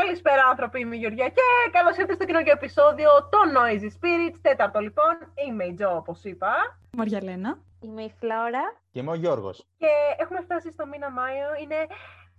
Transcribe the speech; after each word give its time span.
Καλησπέρα 0.00 0.44
άνθρωποι, 0.52 0.80
είμαι 0.80 0.96
η 0.96 0.98
Γεωργία 0.98 1.28
και 1.28 1.46
καλώς 1.76 1.96
ήρθατε 1.96 2.14
στο 2.14 2.24
καινούργιο 2.24 2.52
επεισόδιο 2.52 3.10
των 3.34 3.46
Noisy 3.56 3.88
Spirits. 3.96 4.38
Τέταρτο 4.42 4.78
λοιπόν, 4.80 5.14
είμαι 5.46 5.64
η 5.64 5.74
Τζο 5.74 5.96
όπως 5.96 6.24
είπα. 6.24 6.52
Μαριαλένα. 6.98 7.58
Είμαι 7.80 8.02
η 8.02 8.12
Φλόρα. 8.18 8.64
Και 8.92 9.00
είμαι 9.00 9.10
ο 9.10 9.14
Γιώργος. 9.14 9.56
Και 9.76 9.92
έχουμε 10.22 10.40
φτάσει 10.40 10.68
στο 10.72 10.86
μήνα 10.86 11.10
Μάιο. 11.10 11.48
Είναι 11.62 11.78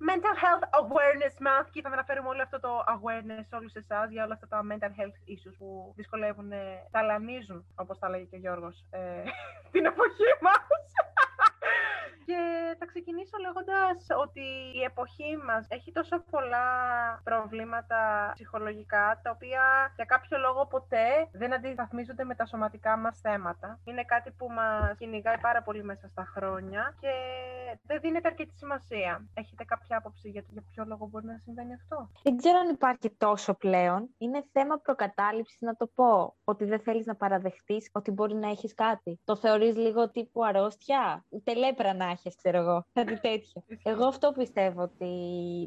Mental 0.07 0.35
Health 0.43 0.65
Awareness 0.81 1.35
Month 1.45 1.67
και 1.71 1.81
θα 1.81 1.89
αναφέρουμε 1.89 2.29
όλο 2.29 2.41
αυτό 2.41 2.59
το 2.59 2.71
awareness 2.95 3.45
σε 3.49 3.55
όλους 3.55 3.73
εσάς 3.73 4.11
για 4.11 4.23
όλα 4.25 4.33
αυτά 4.33 4.47
τα 4.47 4.59
mental 4.69 4.91
health 4.99 5.17
issues 5.33 5.55
που 5.57 5.93
δυσκολεύουν, 5.95 6.51
ταλανίζουν, 6.91 7.65
όπως 7.75 7.99
τα 7.99 8.09
λέγει 8.09 8.25
και 8.25 8.35
ο 8.35 8.39
Γιώργος, 8.39 8.85
ε, 8.89 8.99
την 9.73 9.85
εποχή 9.85 10.29
μας. 10.45 10.67
Και 12.27 12.39
θα 12.79 12.85
ξεκινήσω 12.85 13.37
λέγοντας 13.45 13.97
ότι 14.23 14.45
η 14.79 14.81
εποχή 14.91 15.31
μας 15.47 15.65
έχει 15.69 15.91
τόσο 15.91 16.15
πολλά 16.29 16.67
προβλήματα 17.23 17.99
ψυχολογικά, 18.33 19.19
τα 19.23 19.29
οποία 19.35 19.61
για 19.95 20.05
κάποιο 20.05 20.37
λόγο 20.37 20.65
ποτέ 20.65 21.07
δεν 21.31 21.53
αντισταθμίζονται 21.53 22.23
με 22.23 22.35
τα 22.35 22.45
σωματικά 22.45 22.97
μας 22.97 23.19
θέματα. 23.19 23.79
Είναι 23.83 24.03
κάτι 24.03 24.31
που 24.37 24.47
μας 24.51 24.97
κυνηγάει 24.97 25.37
πάρα 25.37 25.61
πολύ 25.61 25.83
μέσα 25.83 26.07
στα 26.07 26.23
χρόνια 26.33 26.95
και 26.99 27.11
δεν 27.85 27.99
δίνεται 28.01 28.27
αρκετή 28.27 28.55
σημασία. 28.55 29.27
Έχετε 29.33 29.63
κάποια 29.63 29.97
άποψη 29.97 30.29
για, 30.29 30.43
για 30.49 30.63
ποιο 30.71 30.83
λόγο 30.87 31.07
μπορεί 31.07 31.25
να 31.25 31.37
συμβαίνει 31.37 31.73
αυτό; 31.73 32.09
Δεν 32.23 32.37
ξέρω 32.37 32.57
αν 32.57 32.69
υπάρχει 32.69 33.09
τόσο 33.17 33.53
πλέον. 33.53 34.09
Είναι 34.17 34.43
θέμα 34.51 34.77
προκατάληψης 34.77 35.61
να 35.61 35.75
το 35.75 35.87
πω. 35.87 36.35
Ότι 36.43 36.65
δεν 36.65 36.79
θέλεις 36.79 37.05
να 37.05 37.15
παραδεχτείς 37.15 37.89
ότι 37.93 38.11
μπορεί 38.11 38.35
να 38.35 38.49
έχεις 38.49 38.73
κάτι. 38.73 39.19
Το 39.23 39.35
θεωρείς 39.35 39.75
λίγο 39.75 40.09
τύπου 40.09 40.45
αρρώστια; 40.45 41.25
Τελέπρα 41.43 41.93
να 41.93 42.05
έχεις, 42.17 42.35
ξέρω 42.35 42.57
εγώ. 42.57 42.85
Κάτι 42.93 43.19
τέτοιο. 43.19 43.63
εγώ 43.83 44.05
αυτό 44.05 44.31
πιστεύω 44.31 44.81
ότι 44.81 45.09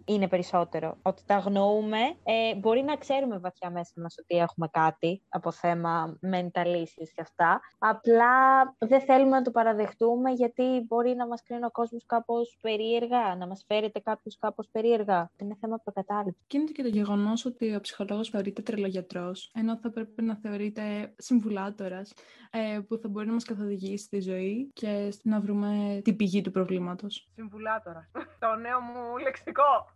είναι 0.06 0.28
περισσότερο. 0.28 0.96
Ότι 1.02 1.22
τα 1.26 1.34
αγνοούμε. 1.34 1.98
Ε, 2.22 2.54
μπορεί 2.54 2.82
να 2.82 2.96
ξέρουμε 2.96 3.38
βαθιά 3.38 3.70
μέσα 3.70 3.92
μας 3.96 4.14
ότι 4.18 4.36
έχουμε 4.36 4.68
κάτι 4.68 5.22
από 5.28 5.50
θέμα 5.52 6.18
mental 6.32 6.68
και 7.14 7.20
αυτά. 7.20 7.60
Απλά 7.78 8.34
δεν 8.78 9.00
θέλουμε 9.00 9.30
να 9.30 9.42
το 9.42 9.50
παραδεχτούμε 9.50 10.30
γιατί 10.30 10.84
μπορεί 10.88 11.14
να 11.14 11.26
μας 11.26 11.42
κρίνει 11.42 11.64
ο 11.64 11.70
κόσμος 11.70 12.06
κάπως 12.06 12.58
περίεργα, 12.60 13.34
να 13.38 13.46
μας 13.46 13.64
φέρετε 13.66 14.00
κάποιος 14.00 14.38
κάπως 14.38 14.68
περίεργα. 14.72 15.30
Είναι 15.36 15.56
θέμα 15.60 15.76
προκατάληψης. 15.78 16.44
Και 16.46 16.58
είναι 16.58 16.70
και 16.70 16.82
το 16.82 16.88
γεγονός 16.88 17.44
ότι 17.44 17.74
ο 17.74 17.80
ψυχολόγος 17.80 18.28
θεωρείται 18.28 18.62
τρελογιατρός, 18.62 19.50
ενώ 19.54 19.76
θα 19.76 19.90
πρέπει 19.90 20.22
να 20.22 20.36
θεωρείται 20.36 21.14
συμβουλάτορας 21.16 22.12
ε, 22.50 22.80
που 22.88 22.96
θα 22.96 23.08
μπορεί 23.08 23.26
να 23.26 23.32
μας 23.32 23.44
καθοδηγήσει 23.44 24.04
στη 24.04 24.20
ζωή 24.20 24.70
και 24.72 25.12
να 25.22 25.40
βρούμε 25.40 26.00
την 26.04 26.16
πηγή 26.16 26.39
του 26.42 26.50
προβλήματος. 26.50 27.28
Συμβουλάτορα. 27.34 28.10
το 28.42 28.54
νέο 28.54 28.80
μου 28.80 29.16
λεξικό. 29.16 29.88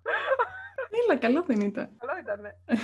Έλα, 1.08 1.18
καλό 1.18 1.42
δεν 1.42 1.60
ήταν. 1.60 1.90
Καλό 1.98 2.18
ήταν, 2.18 2.40
ναι. 2.40 2.50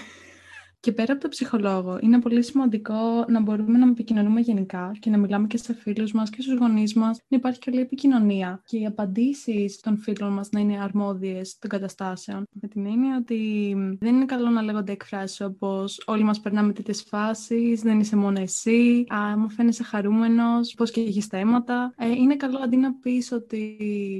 Και 0.80 0.92
πέρα 0.92 1.12
από 1.12 1.22
το 1.22 1.28
ψυχολόγο, 1.28 1.98
είναι 2.00 2.20
πολύ 2.20 2.42
σημαντικό 2.42 3.24
να 3.28 3.40
μπορούμε 3.40 3.78
να 3.78 3.88
επικοινωνούμε 3.88 4.40
γενικά 4.40 4.92
και 5.00 5.10
να 5.10 5.18
μιλάμε 5.18 5.46
και 5.46 5.56
σε 5.56 5.74
φίλους 5.74 6.12
μας 6.12 6.30
και 6.30 6.42
στους 6.42 6.58
γονείς 6.58 6.94
μας, 6.94 7.18
να 7.28 7.36
υπάρχει 7.36 7.58
καλή 7.58 7.80
επικοινωνία 7.80 8.62
και 8.66 8.78
οι 8.78 8.86
απαντήσεις 8.86 9.80
των 9.80 9.98
φίλων 9.98 10.32
μας 10.32 10.50
να 10.50 10.60
είναι 10.60 10.82
αρμόδιες 10.82 11.58
των 11.58 11.70
καταστάσεων. 11.70 12.44
Με 12.52 12.68
την 12.68 12.86
έννοια 12.86 13.16
ότι 13.16 13.74
δεν 14.00 14.14
είναι 14.14 14.24
καλό 14.24 14.48
να 14.48 14.62
λέγονται 14.62 14.92
εκφράσεις 14.92 15.40
όπως 15.40 16.02
Όλοι 16.06 16.22
μας 16.22 16.40
περνάμε 16.40 16.72
τέτοιες 16.72 17.02
φάσεις, 17.02 17.80
δεν 17.80 18.00
είσαι 18.00 18.16
μόνο 18.16 18.40
εσύ, 18.40 19.04
Α, 19.14 19.38
μου 19.38 19.50
φαίνεσαι 19.50 19.82
χαρούμενος, 19.82 20.74
πώς 20.74 20.90
και 20.90 21.00
έχεις 21.00 21.26
θέματα. 21.26 21.92
Ε, 21.96 22.08
είναι 22.08 22.36
καλό 22.36 22.58
αντί 22.58 22.76
να 22.76 22.92
πεις 22.92 23.32
ότι 23.32 23.76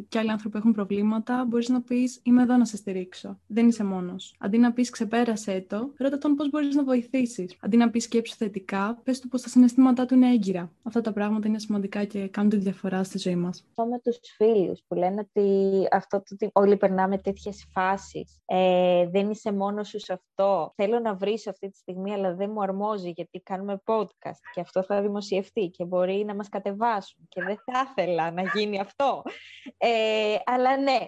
κι 0.09 0.19
άλλοι 0.19 0.31
άνθρωποι 0.31 0.59
έχουν 0.59 0.73
προβλήματα, 0.73 1.45
μπορείς 1.49 1.69
να 1.69 1.81
πεις 1.81 2.21
Είμαι 2.23 2.43
εδώ 2.43 2.57
να 2.57 2.65
σε 2.65 2.77
στηρίξω. 2.77 3.39
Δεν 3.47 3.69
είσαι 3.69 3.85
μόνος. 3.85 4.35
Αντί 4.39 4.59
να 4.59 4.73
πεις 4.73 4.91
Ξεπέρασε 4.91 5.65
το, 5.69 5.93
ρώτα 5.97 6.19
τον 6.19 6.35
πώς 6.35 6.50
μπορείς 6.51 6.75
να 6.75 6.85
βοηθήσεις. 6.85 7.57
Αντί 7.61 7.77
να 7.77 7.91
πεις 7.91 8.05
σκέψη 8.05 8.35
θετικά, 8.37 9.01
πες 9.05 9.21
του 9.21 9.29
πως 9.29 9.43
τα 9.43 9.49
συναισθήματά 9.49 10.07
του 10.07 10.15
είναι 10.15 10.33
έγκυρα. 10.33 10.73
Αυτά 10.83 11.01
τα 11.01 11.13
πράγματα 11.13 11.49
είναι 11.49 11.59
σημαντικά 11.59 12.05
και 12.05 12.29
κάνουν 12.29 12.51
τη 12.51 12.57
διαφορά 12.57 13.05
στη 13.05 13.19
ζωή 13.19 13.37
μας. 13.37 13.65
Αυτό 13.69 13.91
με 13.91 13.99
τους 13.99 14.19
φίλους 14.37 14.81
που 14.89 14.95
λένε 14.95 15.27
ότι 15.29 15.87
αυτό 15.91 16.17
το 16.17 16.25
ότι 16.35 16.51
όλοι 16.53 16.77
περνάμε 16.77 17.19
τέτοιες 17.19 17.67
φάσεις. 17.73 18.41
Ε, 18.45 19.09
δεν 19.09 19.31
είσαι 19.31 19.53
μόνος 19.53 19.89
σου 19.89 19.99
σε 20.01 20.13
αυτό. 20.13 20.73
Θέλω 20.77 20.99
να 20.99 21.15
βρεις 21.15 21.47
αυτή 21.47 21.71
τη 21.71 21.77
στιγμή, 21.77 22.13
αλλά 22.13 22.35
δεν 22.35 22.51
μου 22.51 22.63
αρμόζει 22.63 23.11
γιατί 23.11 23.41
κάνουμε 23.41 23.83
podcast 23.85 24.41
και 24.55 24.61
αυτό 24.61 24.83
θα 24.83 25.03
δημοσιευτεί 25.03 25.69
και 25.69 25.85
μπορεί 25.85 26.25
να 26.25 26.35
μας 26.35 26.49
κατεβάσουν. 26.49 27.27
Και 27.29 27.43
δεν 27.43 27.57
θα 27.65 27.87
ήθελα 27.91 28.31
να 28.31 28.43
γίνει 28.55 28.81
αυτό. 28.81 29.23
Ε, 29.77 30.37
αλλά 30.45 30.77
ναι, 30.77 30.99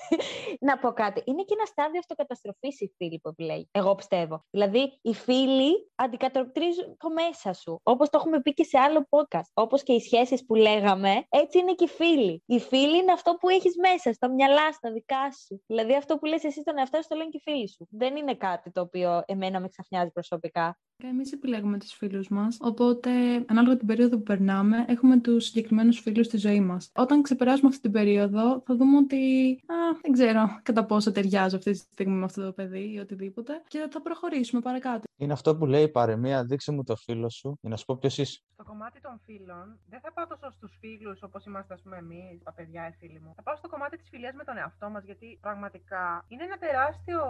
να 0.68 0.78
πω 0.78 0.92
κάτι. 0.92 1.22
Είναι 1.24 1.42
και 1.42 1.54
ένα 1.56 1.64
στάδιο 1.64 1.98
αυτοκαταστροφής 1.98 2.80
η 2.80 2.92
φίλη 2.96 3.18
που 3.18 3.28
επιλέγει. 3.28 3.68
Εγώ 3.70 3.94
πιστεύω. 3.94 4.44
Δηλαδή, 4.50 4.79
οι 5.02 5.14
φίλοι 5.14 5.90
αντικατοπτρίζουν 5.94 6.96
το 6.96 7.10
μέσα 7.10 7.52
σου. 7.52 7.80
Όπως 7.82 8.08
το 8.08 8.18
έχουμε 8.18 8.40
πει 8.40 8.54
και 8.54 8.64
σε 8.64 8.78
άλλο 8.78 9.06
podcast. 9.08 9.50
Όπως 9.54 9.82
και 9.82 9.92
οι 9.92 10.00
σχέσεις 10.00 10.44
που 10.46 10.54
λέγαμε, 10.54 11.26
έτσι 11.28 11.58
είναι 11.58 11.72
και 11.72 11.84
οι 11.84 11.88
φίλοι. 11.88 12.42
Οι 12.46 12.60
φίλοι 12.60 12.96
είναι 12.96 13.12
αυτό 13.12 13.34
που 13.40 13.48
έχεις 13.48 13.76
μέσα, 13.76 14.12
στα 14.12 14.30
μυαλά, 14.30 14.72
στα 14.72 14.92
δικά 14.92 15.32
σου. 15.32 15.62
Δηλαδή, 15.66 15.94
αυτό 15.96 16.18
που 16.18 16.26
λες 16.26 16.44
εσύ 16.44 16.60
στον 16.60 16.78
εαυτό 16.78 17.02
σου, 17.02 17.08
το 17.08 17.16
λένε 17.16 17.28
και 17.30 17.40
οι 17.44 17.50
φίλοι 17.50 17.68
σου. 17.68 17.86
Δεν 17.90 18.16
είναι 18.16 18.34
κάτι 18.34 18.70
το 18.70 18.80
οποίο 18.80 19.22
εμένα 19.26 19.60
με 19.60 19.68
ξαφνιάζει 19.68 20.10
προσωπικά. 20.10 20.78
Εμείς 21.02 21.32
επιλέγουμε 21.32 21.78
τους 21.78 21.92
φίλους 21.92 22.28
μας. 22.28 22.56
Οπότε, 22.60 23.10
ανάλογα 23.46 23.76
την 23.76 23.86
περίοδο 23.86 24.16
που 24.16 24.22
περνάμε, 24.22 24.84
έχουμε 24.88 25.20
τους 25.20 25.44
συγκεκριμένους 25.44 26.00
φίλους 26.00 26.26
στη 26.26 26.36
ζωή 26.36 26.60
μας. 26.60 26.90
Όταν 26.94 27.22
ξεπεράσουμε 27.22 27.68
αυτή 27.68 27.80
την 27.80 27.92
περίοδο, 27.92 28.62
θα 28.66 28.76
δούμε 28.76 28.96
ότι. 28.96 29.52
Α, 29.66 29.74
δεν 30.02 30.12
ξέρω 30.12 30.60
κατά 30.62 30.84
πόσο 30.84 31.12
ταιριάζω 31.12 31.56
αυτή 31.56 31.70
τη 31.70 31.76
στιγμή 31.76 32.14
με 32.14 32.24
αυτό 32.24 32.44
το 32.44 32.52
παιδί 32.52 32.92
ή 32.94 32.98
οτιδήποτε. 32.98 33.62
Και 33.66 33.88
θα 33.90 34.02
προχωρήσουμε 34.02 34.60
παρακάτω. 34.60 35.02
Είναι 35.16 35.32
αυτό 35.32 35.56
που 35.56 35.66
λέει 35.66 35.82
η 35.82 35.88
παρεμία, 35.88 36.44
δείξε 36.44 36.72
μου 36.72 36.84
το 36.84 36.96
φίλο 36.96 37.30
σου 37.30 37.58
για 37.60 37.70
να 37.70 37.76
σου 37.76 37.84
πω 37.84 37.96
ποιος 37.96 38.18
είσαι. 38.18 38.42
Στο 38.52 38.64
κομμάτι 38.64 39.00
των 39.00 39.20
φίλων, 39.24 39.78
δεν 39.88 40.00
θα 40.00 40.12
πάω 40.12 40.26
τόσο 40.26 40.50
στους 40.50 40.76
φίλους 40.80 41.22
όπως 41.22 41.44
είμαστε, 41.46 41.74
ας 41.74 41.82
πούμε, 41.82 41.96
εμείς, 41.96 42.42
τα 42.42 42.52
παιδιά, 42.52 42.88
οι 42.88 42.92
φίλοι 42.98 43.20
μου. 43.24 43.32
Θα 43.36 43.42
πάω 43.42 43.56
στο 43.56 43.68
κομμάτι 43.68 43.96
της 43.96 44.08
φιλίας 44.08 44.34
με 44.34 44.44
τον 44.44 44.56
εαυτό 44.56 44.90
μας, 44.90 45.04
γιατί 45.04 45.38
πραγματικά 45.40 46.24
είναι 46.28 46.44
ένα 46.44 46.58
τεράστιο 46.64 47.20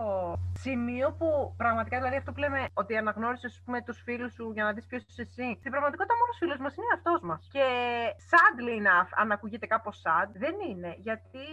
σημείο 0.58 1.06
που 1.18 1.54
πραγματικά, 1.56 1.96
δηλαδή 1.96 2.16
αυτό 2.16 2.32
που 2.32 2.38
λέμε 2.38 2.60
ότι 2.74 2.96
αναγνώρισε 2.96 3.48
πούμε, 3.64 3.82
τους 3.82 4.00
φίλους 4.06 4.32
σου 4.32 4.50
για 4.56 4.64
να 4.64 4.72
δεις 4.72 4.86
ποιος 4.86 5.02
είσαι 5.08 5.22
εσύ. 5.22 5.48
Στην 5.58 5.70
πραγματικότητα, 5.70 6.14
μόνος 6.20 6.36
φίλος 6.38 6.58
μας 6.58 6.74
είναι 6.76 6.92
αυτό 6.94 7.12
μας. 7.22 7.48
Και 7.54 7.66
sadly 8.30 8.74
enough, 8.80 9.10
αν 9.20 9.32
ακούγεται 9.32 9.66
κάπως 9.66 10.02
sad, 10.04 10.28
δεν 10.42 10.54
είναι. 10.68 10.94
Γιατί 11.06 11.46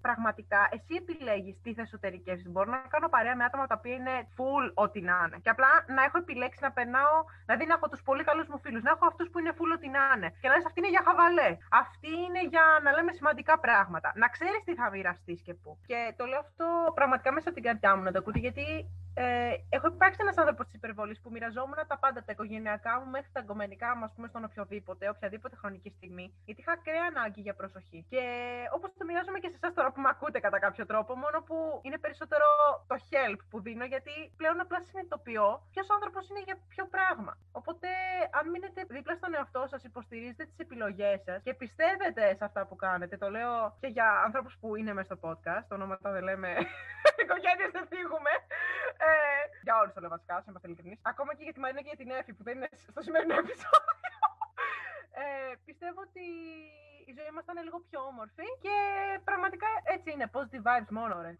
πραγματικά 0.00 0.68
εσύ 0.76 0.94
επιλέγεις 1.02 1.60
τι 1.62 1.70
θα 1.74 1.82
εσωτερικεύσεις. 1.82 2.48
Μπορώ 2.52 2.70
να 2.70 2.80
κάνω 2.94 3.08
παρέα 3.08 3.36
με 3.36 3.44
άτομα 3.44 3.66
τα 3.66 3.74
οποία 3.78 3.94
είναι 3.94 4.14
full 4.36 4.66
ό,τι 4.74 5.00
να 5.00 5.16
είναι. 5.26 5.38
Και 5.44 5.50
απλά 5.54 5.70
να 5.96 6.02
έχω 6.02 6.18
επιλέξει 6.18 6.60
να 6.62 6.72
περνάω, 6.72 7.16
δηλαδή 7.44 7.64
να 7.66 7.74
έχω 7.74 7.88
τους 7.88 8.02
πολύ 8.02 8.24
καλούς 8.24 8.46
μου 8.50 8.58
φίλους, 8.58 8.82
να 8.82 8.90
έχω 8.90 9.06
αυτούς 9.06 9.26
που 9.30 9.38
είναι 9.38 9.52
full 9.58 9.72
ό,τι 9.76 9.88
να 9.96 10.02
είναι. 10.16 10.28
Και 10.40 10.48
να 10.48 10.54
λες, 10.54 10.66
αυτή 10.66 10.78
είναι 10.80 10.92
για 10.96 11.02
χαβαλέ. 11.06 11.50
Αυτή 11.82 12.10
είναι 12.24 12.42
για 12.52 12.64
να 12.84 12.90
λέμε 12.96 13.12
σημαντικά 13.12 13.58
πράγματα. 13.58 14.12
Να 14.14 14.28
ξέρεις 14.28 14.60
τι 14.64 14.74
θα 14.74 14.90
μοιραστείς 14.90 15.40
και 15.46 15.54
πού. 15.54 15.78
Και 15.86 16.14
το 16.16 16.24
λέω 16.24 16.38
αυτό 16.38 16.66
πραγματικά 16.94 17.32
μέσα 17.32 17.48
από 17.48 17.58
την 17.58 17.66
καρδιά 17.68 17.96
μου 17.96 18.02
να 18.02 18.12
το 18.12 18.18
ακούτε, 18.18 18.38
γιατί 18.38 18.64
ε, 19.14 19.54
έχω 19.68 19.86
υπάρξει 19.86 20.18
ένας 20.20 20.36
άνθρωπος 20.36 20.66
της 20.66 20.74
υπερβολής 20.74 21.20
που 21.20 21.30
μοιραζόμουν 21.30 21.78
τα 21.86 21.98
πάντα, 21.98 22.24
τα 22.24 22.32
οικογενειακά 22.32 23.00
μου 23.00 23.10
μέχρι 23.10 23.30
τα 23.32 23.40
εγκομενικά 23.40 23.96
μου, 23.96 24.04
ας 24.04 24.12
πούμε, 24.14 24.26
στον 24.28 24.44
οποιοδήποτε, 24.44 25.08
οποιαδήποτε 25.08 25.56
χρονική 25.56 25.90
στιγμή, 25.96 26.34
γιατί 26.44 26.60
είχα 26.60 26.72
ακραία 26.72 27.06
ανάγκη 27.10 27.40
για 27.40 27.54
προσοχή. 27.54 28.06
Και 28.08 28.22
όπως 28.74 28.90
το 28.98 29.04
μοιράζομαι 29.04 29.38
και 29.38 29.48
σε 29.48 29.58
εσάς 29.60 29.74
τώρα 29.74 29.92
που 29.92 30.00
με 30.00 30.08
ακούτε 30.08 30.38
κατά 30.40 30.58
κάποιο 30.58 30.86
τρόπο, 30.86 31.16
μόνο 31.16 31.38
που 31.46 31.80
είναι 31.82 31.98
περισσότερο 31.98 32.46
το 32.86 32.96
help 33.10 33.40
που 33.50 33.60
δίνω, 33.60 33.84
γιατί 33.84 34.14
πλέον 34.36 34.60
απλά 34.60 34.78
συνειδητοποιώ 34.80 35.48
ποιος 35.72 35.90
άνθρωπος 35.90 36.28
είναι 36.28 36.42
για 36.48 36.56
ποιο 36.68 36.84
πράγμα. 36.86 37.32
Οπότε, 37.52 37.88
αν 38.38 38.50
μείνετε 38.50 38.84
δίπλα 38.88 39.14
στον 39.14 39.34
εαυτό 39.34 39.66
σας, 39.70 39.84
υποστηρίζετε 39.84 40.44
τις 40.44 40.58
επιλογές 40.58 41.22
σας 41.22 41.42
και 41.42 41.54
πιστεύετε 41.54 42.34
σε 42.34 42.44
αυτά 42.44 42.66
που 42.66 42.76
κάνετε, 42.76 43.16
το 43.16 43.30
λέω 43.30 43.76
και 43.80 43.86
για 43.86 44.08
ανθρώπους 44.24 44.56
που 44.60 44.76
είναι 44.76 44.92
μέσα 44.92 45.14
στο 45.14 45.28
podcast, 45.28 45.64
το 45.68 45.74
ονόματα 45.74 46.10
δεν 46.10 46.22
λέμε, 46.22 46.48
οικογένειες 47.24 47.70
δεν 47.76 47.86
φύγουμε. 47.92 48.32
Ε, 49.08 49.10
για 49.66 49.74
όλους 49.80 49.92
το 49.94 50.00
λέω 50.02 50.12
βασικά, 50.16 50.34
να 50.34 50.44
είμαστε 50.50 50.66
ειλικρινείς. 50.68 51.00
Ακόμα 51.12 51.30
και 51.36 51.44
για 51.46 51.54
τη 51.54 51.60
Μαρίνα 51.62 51.80
και 51.82 51.90
για 51.92 52.00
την 52.02 52.10
Εφη 52.18 52.32
που 52.36 52.44
δεν 52.46 52.54
είναι 52.56 52.70
στο 52.94 53.00
σημερινό 53.06 53.34
επεισόδιο. 53.44 53.94
Ε, 55.22 55.54
πιστεύω 55.68 56.00
ότι 56.08 56.24
η 57.10 57.12
ζωή 57.18 57.30
μας 57.34 57.42
ήταν 57.44 57.64
λίγο 57.66 57.78
πιο 57.88 58.00
όμορφη 58.10 58.46
και 58.64 58.76
πραγματικά 59.28 59.68
έτσι 59.94 60.08
είναι. 60.12 60.26
Positive 60.36 60.64
vibes 60.68 60.92
μόνο, 60.98 61.14
ρε. 61.26 61.32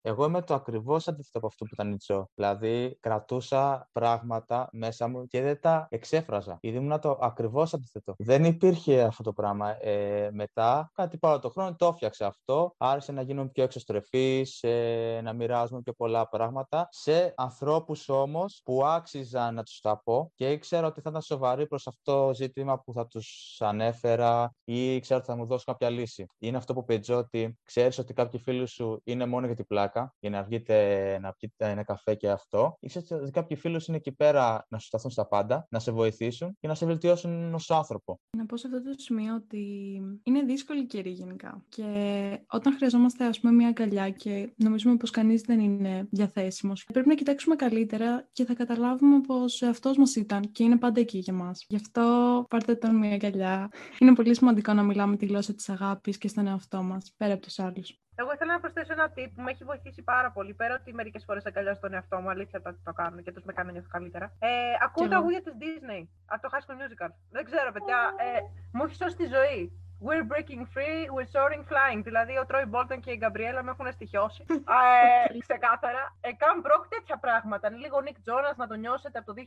Εγώ 0.00 0.24
είμαι 0.24 0.42
το 0.42 0.54
ακριβώς 0.54 1.08
αντίθετο 1.08 1.38
από 1.38 1.46
αυτό 1.46 1.64
που 1.64 1.70
ήταν 1.72 1.92
η 1.92 1.96
Τζο. 1.96 2.28
Δηλαδή, 2.34 2.96
κρατούσα 3.00 3.88
πράγματα 3.92 4.68
μέσα 4.72 5.08
μου 5.08 5.26
και 5.26 5.42
δεν 5.42 5.60
τα 5.60 5.86
εξέφραζα. 5.90 6.58
Ήδη 6.60 6.76
ήμουν 6.76 7.00
το 7.00 7.18
ακριβώς 7.20 7.74
αντίθετο. 7.74 8.14
Δεν 8.18 8.44
υπήρχε 8.44 9.02
αυτό 9.02 9.22
το 9.22 9.32
πράγμα. 9.32 9.84
Ε, 9.84 10.30
μετά, 10.32 10.90
κάτι 10.94 11.18
πάνω 11.18 11.38
το 11.38 11.48
χρόνο, 11.48 11.74
το 11.76 11.86
έφτιαξα 11.86 12.26
αυτό. 12.26 12.74
Άρχισε 12.76 13.12
να 13.12 13.22
γίνω 13.22 13.48
πιο 13.48 13.62
εξωστρεφής, 13.62 14.62
ε, 14.62 15.20
να 15.22 15.32
μοιράζομαι 15.32 15.82
πιο 15.82 15.92
πολλά 15.92 16.28
πράγματα. 16.28 16.88
Σε 16.90 17.32
ανθρώπους 17.36 18.08
όμως 18.08 18.60
που 18.64 18.84
άξιζαν 18.84 19.54
να 19.54 19.62
τους 19.62 19.80
τα 19.80 20.00
πω 20.04 20.32
και 20.34 20.50
ήξερα 20.50 20.86
ότι 20.86 21.00
θα 21.00 21.10
ήταν 21.10 21.22
σοβαροί 21.22 21.66
προς 21.66 21.86
αυτό 21.86 22.08
το 22.08 22.34
ζήτημα 22.34 22.80
που 22.80 22.92
θα 22.92 23.06
τους 23.06 23.56
ανέφερα 23.60 24.54
ή 24.64 24.94
ήξερα 24.94 25.18
ότι 25.18 25.28
θα 25.28 25.36
μου 25.36 25.46
δώσουν 25.46 25.64
κάποια 25.66 25.90
λύση. 25.90 26.26
Είναι 26.38 26.56
αυτό 26.56 26.74
που 26.74 26.84
πει 26.84 27.12
ότι 27.12 27.58
ξέρεις 27.64 27.98
ότι 27.98 28.12
κάποιοι 28.12 28.40
φίλοι 28.40 28.66
σου 28.66 29.00
είναι 29.04 29.26
μόνο 29.26 29.46
για 29.46 29.54
την 29.54 29.66
πλάκα 29.66 29.87
πλάκα 29.88 30.14
για 30.20 30.30
να 30.30 30.42
βγείτε 30.42 31.18
να 31.20 31.32
πιείτε 31.32 31.70
ένα 31.70 31.82
καφέ 31.82 32.14
και 32.14 32.30
αυτό. 32.30 32.76
Ήξερε 32.80 33.22
ότι 33.22 33.30
κάποιοι 33.30 33.56
φίλους 33.56 33.86
είναι 33.86 33.96
εκεί 33.96 34.12
πέρα 34.12 34.66
να 34.68 34.78
σου 34.78 34.86
σταθούν 34.86 35.10
στα 35.10 35.26
πάντα, 35.26 35.66
να 35.70 35.78
σε 35.78 35.92
βοηθήσουν 35.92 36.56
και 36.60 36.68
να 36.68 36.74
σε 36.74 36.86
βελτιώσουν 36.86 37.54
ως 37.54 37.70
άνθρωπο. 37.70 38.20
Να 38.36 38.46
πω 38.46 38.56
σε 38.56 38.66
αυτό 38.66 38.82
το 38.82 38.94
σημείο 38.96 39.34
ότι 39.34 39.62
είναι 40.22 40.42
δύσκολη 40.42 40.86
καιρή 40.86 41.10
γενικά. 41.10 41.64
Και 41.68 41.84
όταν 42.46 42.76
χρειαζόμαστε, 42.76 43.24
ας 43.24 43.40
πούμε, 43.40 43.52
μια 43.52 43.68
αγκαλιά 43.68 44.10
και 44.10 44.52
νομίζουμε 44.56 44.96
πως 44.96 45.10
κανείς 45.10 45.42
δεν 45.42 45.60
είναι 45.60 46.06
διαθέσιμος, 46.10 46.84
πρέπει 46.92 47.08
να 47.08 47.14
κοιτάξουμε 47.14 47.56
καλύτερα 47.56 48.28
και 48.32 48.44
θα 48.44 48.54
καταλάβουμε 48.54 49.20
πως 49.20 49.62
αυτό 49.62 49.92
μας 49.96 50.16
ήταν 50.16 50.52
και 50.52 50.62
είναι 50.62 50.76
πάντα 50.76 51.00
εκεί 51.00 51.18
για 51.18 51.32
μας. 51.32 51.64
Γι' 51.68 51.76
αυτό 51.76 52.44
πάρτε 52.50 52.74
τον 52.74 52.96
μια 52.96 53.12
αγκαλιά. 53.12 53.68
Είναι 53.98 54.14
πολύ 54.14 54.34
σημαντικό 54.34 54.72
να 54.72 54.82
μιλάμε 54.82 55.16
τη 55.16 55.26
γλώσσα 55.26 55.54
της 55.54 55.68
αγάπης 55.68 56.18
και 56.18 56.28
στον 56.28 56.46
εαυτό 56.46 56.82
μας, 56.82 57.12
πέρα 57.16 57.32
από 57.32 57.42
τους 57.42 57.58
άλλους. 57.58 57.98
Εγώ 58.20 58.32
ήθελα 58.32 58.52
να 58.52 58.60
προσθέσω 58.60 58.92
ένα 58.92 59.06
tip 59.16 59.30
που 59.34 59.42
με 59.42 59.50
έχει 59.50 59.64
βοηθήσει 59.64 60.02
πάρα 60.02 60.30
πολύ. 60.30 60.54
Πέρα 60.54 60.74
ότι 60.80 60.94
μερικές 60.94 61.24
φορές 61.24 61.46
αγκαλιάζω 61.46 61.80
τον 61.80 61.94
εαυτό 61.94 62.16
μου, 62.20 62.30
αλήθεια 62.30 62.62
το, 62.62 62.70
το 62.84 62.92
κάνω 62.92 63.20
και 63.20 63.32
τους 63.32 63.44
με 63.44 63.52
κάνω 63.52 63.70
νιώθω 63.70 63.88
καλύτερα. 63.90 64.32
Ε, 64.38 64.48
ακούω 64.84 65.08
τραγούδια 65.08 65.42
της 65.42 65.54
Disney 65.62 66.02
από 66.26 66.42
το 66.42 66.48
High 66.52 66.62
School 66.64 66.76
Musical. 66.80 67.10
Δεν 67.30 67.44
ξέρω, 67.44 67.72
παιδιά. 67.72 67.98
Ε, 68.16 68.38
μου 68.72 68.84
έχει 68.84 68.94
σώσει 68.94 69.16
τη 69.16 69.26
ζωή. 69.26 69.72
We're 70.06 70.26
breaking 70.32 70.62
free, 70.74 70.98
we're 71.14 71.30
soaring 71.34 71.64
flying. 71.70 72.00
Δηλαδή, 72.08 72.34
ο 72.42 72.44
Τρόι 72.46 72.64
Μπόλτον 72.68 73.00
και 73.00 73.10
η 73.10 73.18
Γκαμπριέλα 73.20 73.62
με 73.62 73.70
έχουν 73.70 73.86
στοιχειώσει. 73.92 74.42
ε, 75.34 75.38
ξεκάθαρα. 75.46 76.02
Ε, 76.20 76.32
Καν 76.42 76.60
Μπρόκ 76.60 76.82
τέτοια 76.88 77.16
πράγματα. 77.24 77.68
Είναι 77.68 77.80
λίγο 77.84 78.00
Νικ 78.00 78.18
Τζόνας 78.24 78.56
να 78.56 78.66
το 78.66 78.74
νιώσετε 78.74 79.18
από 79.18 79.26
το 79.28 79.34
2010. 79.38 79.42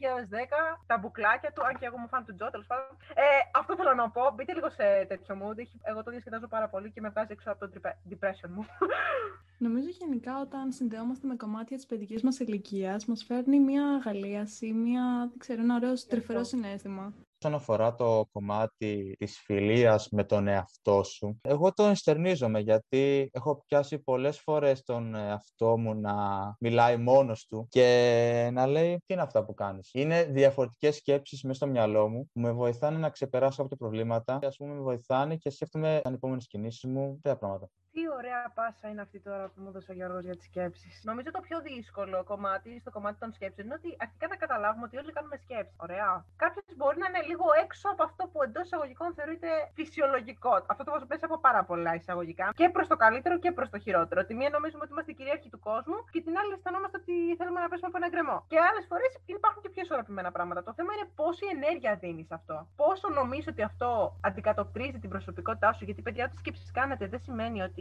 Τα 0.85 0.97
μπουκλάκια 0.97 1.51
του, 1.55 1.61
αν 1.67 1.73
και 1.79 1.85
εγώ 1.89 1.97
μου 1.97 2.07
φάνε 2.07 2.25
του 2.27 2.35
Τζο, 2.35 2.49
τέλος 2.49 2.67
πάντων. 2.71 2.91
Ε, 3.23 3.25
αυτό 3.59 3.75
θέλω 3.75 3.93
να 3.93 4.09
πω. 4.15 4.23
Μπείτε 4.35 4.53
λίγο 4.53 4.69
σε 4.69 4.85
τέτοιο 5.11 5.33
mood. 5.41 5.59
Εγώ 5.89 6.03
το 6.03 6.11
διασκεδάζω 6.11 6.47
πάρα 6.47 6.67
πολύ 6.73 6.91
και 6.91 7.01
με 7.01 7.09
βγάζει 7.09 7.31
έξω 7.31 7.51
από 7.51 7.59
το 7.59 7.67
depression 8.09 8.49
μου. 8.55 8.63
Νομίζω 9.65 9.89
γενικά 9.99 10.39
όταν 10.39 10.71
συνδεόμαστε 10.71 11.27
με 11.27 11.35
κομμάτια 11.35 11.75
της 11.77 11.85
παιδικής 11.85 12.21
μας 12.23 12.39
ηλικίας, 12.39 13.05
μας 13.05 13.23
φέρνει 13.23 13.59
μια 13.59 13.85
αγαλίαση, 13.87 14.73
μια, 14.73 15.03
δεν 15.29 15.37
ξέρω, 15.37 15.61
ένα 15.61 15.75
ωραίο 15.75 15.93
τρυφερό 16.07 16.43
συνέστημα. 16.43 17.13
Όσον 17.43 17.55
αφορά 17.55 17.95
το 17.95 18.25
κομμάτι 18.31 19.15
της 19.19 19.39
φιλίας 19.39 20.07
με 20.11 20.23
τον 20.23 20.47
εαυτό 20.47 21.03
σου, 21.03 21.39
εγώ 21.41 21.73
το 21.73 21.83
ενστερνίζομαι 21.83 22.59
γιατί 22.59 23.29
έχω 23.33 23.63
πιάσει 23.67 23.99
πολλές 23.99 24.39
φορές 24.39 24.83
τον 24.83 25.15
εαυτό 25.15 25.77
μου 25.77 25.95
να 25.95 26.13
μιλάει 26.59 26.97
μόνος 26.97 27.45
του 27.45 27.67
και 27.69 28.49
να 28.53 28.67
λέει 28.67 28.95
τι 29.05 29.13
είναι 29.13 29.21
αυτά 29.21 29.45
που 29.45 29.53
κάνεις; 29.53 29.89
Είναι 29.93 30.23
διαφορετικές 30.23 30.95
σκέψεις 30.95 31.43
μέσα 31.43 31.55
στο 31.55 31.67
μυαλό 31.67 32.09
μου 32.09 32.29
που 32.33 32.39
με 32.39 32.51
βοηθάνε 32.51 32.97
να 32.97 33.09
ξεπεράσω 33.09 33.61
κάποια 33.61 33.77
προβλήματα 33.77 34.37
και 34.39 34.45
ας 34.45 34.57
πούμε 34.57 34.73
με 34.73 34.81
βοηθάνε 34.81 35.35
και 35.35 35.49
σκέφτομαι 35.49 36.01
αν 36.03 36.13
επόμενες 36.13 36.47
κινήσεις 36.47 36.83
μου, 36.89 37.19
τέτοια 37.21 37.37
πράγματα. 37.37 37.69
Τι 37.95 38.03
ωραία 38.17 38.41
πάσα 38.57 38.85
είναι 38.89 39.01
αυτή 39.07 39.19
τώρα 39.27 39.45
που 39.51 39.57
μου 39.61 39.69
έδωσε 39.71 39.91
ο 39.91 39.95
Γιώργος 39.99 40.23
για 40.29 40.35
τις 40.39 40.47
σκέψεις. 40.51 40.93
Νομίζω 41.09 41.29
το 41.31 41.41
πιο 41.47 41.57
δύσκολο 41.69 42.17
κομμάτι 42.31 42.71
στο 42.83 42.91
κομμάτι 42.95 43.17
των 43.23 43.29
σκέψεων 43.37 43.63
είναι 43.67 43.77
ότι 43.79 43.89
αρχικά 44.03 44.25
να 44.33 44.37
καταλάβουμε 44.43 44.85
ότι 44.87 44.95
όλοι 45.01 45.11
κάνουμε 45.17 45.37
σκέψεις. 45.45 45.75
Ωραία. 45.85 46.09
Κάποιο 46.43 46.61
μπορεί 46.79 46.97
να 47.03 47.07
είναι 47.09 47.21
λίγο 47.31 47.45
έξω 47.63 47.85
από 47.93 48.03
αυτό 48.09 48.23
που 48.31 48.37
εντός 48.45 48.65
εισαγωγικών 48.67 49.09
θεωρείται 49.17 49.49
φυσιολογικό. 49.77 50.53
Αυτό 50.71 50.83
το 50.85 50.91
βάζω 50.93 51.05
μέσα 51.13 51.25
από 51.29 51.37
πάρα 51.47 51.61
πολλά 51.69 51.91
εισαγωγικά. 51.99 52.45
Και 52.59 52.67
προς 52.75 52.87
το 52.91 52.95
καλύτερο 53.03 53.35
και 53.43 53.51
προς 53.57 53.69
το 53.73 53.77
χειρότερο. 53.85 54.19
Τη 54.27 54.33
μία 54.39 54.49
νομίζουμε 54.55 54.81
ότι 54.85 54.91
είμαστε 54.95 55.11
κυρίαρχοι 55.19 55.49
του 55.53 55.59
κόσμου 55.69 55.97
και 56.13 56.21
την 56.25 56.33
άλλη 56.39 56.51
αισθανόμαστε 56.53 56.97
ότι 57.01 57.15
θέλουμε 57.39 57.59
να 57.63 57.67
πέσουμε 57.69 57.89
από 57.91 57.97
ένα 58.01 58.09
γκρεμό. 58.13 58.37
Και 58.51 58.59
άλλες 58.69 58.85
φορές 58.91 59.11
υπάρχουν 59.35 59.61
και 59.63 59.69
πιο 59.73 59.81
ισορροπημένα 59.85 60.31
πράγματα. 60.35 60.59
Το 60.67 60.73
θέμα 60.77 60.91
είναι 60.95 61.07
πόση 61.19 61.45
ενέργεια 61.55 61.91
δίνεις 62.03 62.29
αυτό. 62.37 62.55
Πόσο 62.81 63.05
νομίζω 63.19 63.47
ότι 63.53 63.63
αυτό 63.71 63.89
αντικατοπτρίζει 64.27 64.99
την 65.03 65.09
προσωπικότητά 65.13 65.69
σου. 65.73 65.83
Γιατί 65.87 66.01
παιδιά, 66.01 66.23
ό,τι 66.27 66.35
σκέψεις 66.41 66.71
κάνετε 66.79 67.03
δεν 67.13 67.21
σημαίνει 67.27 67.59
ότι 67.61 67.80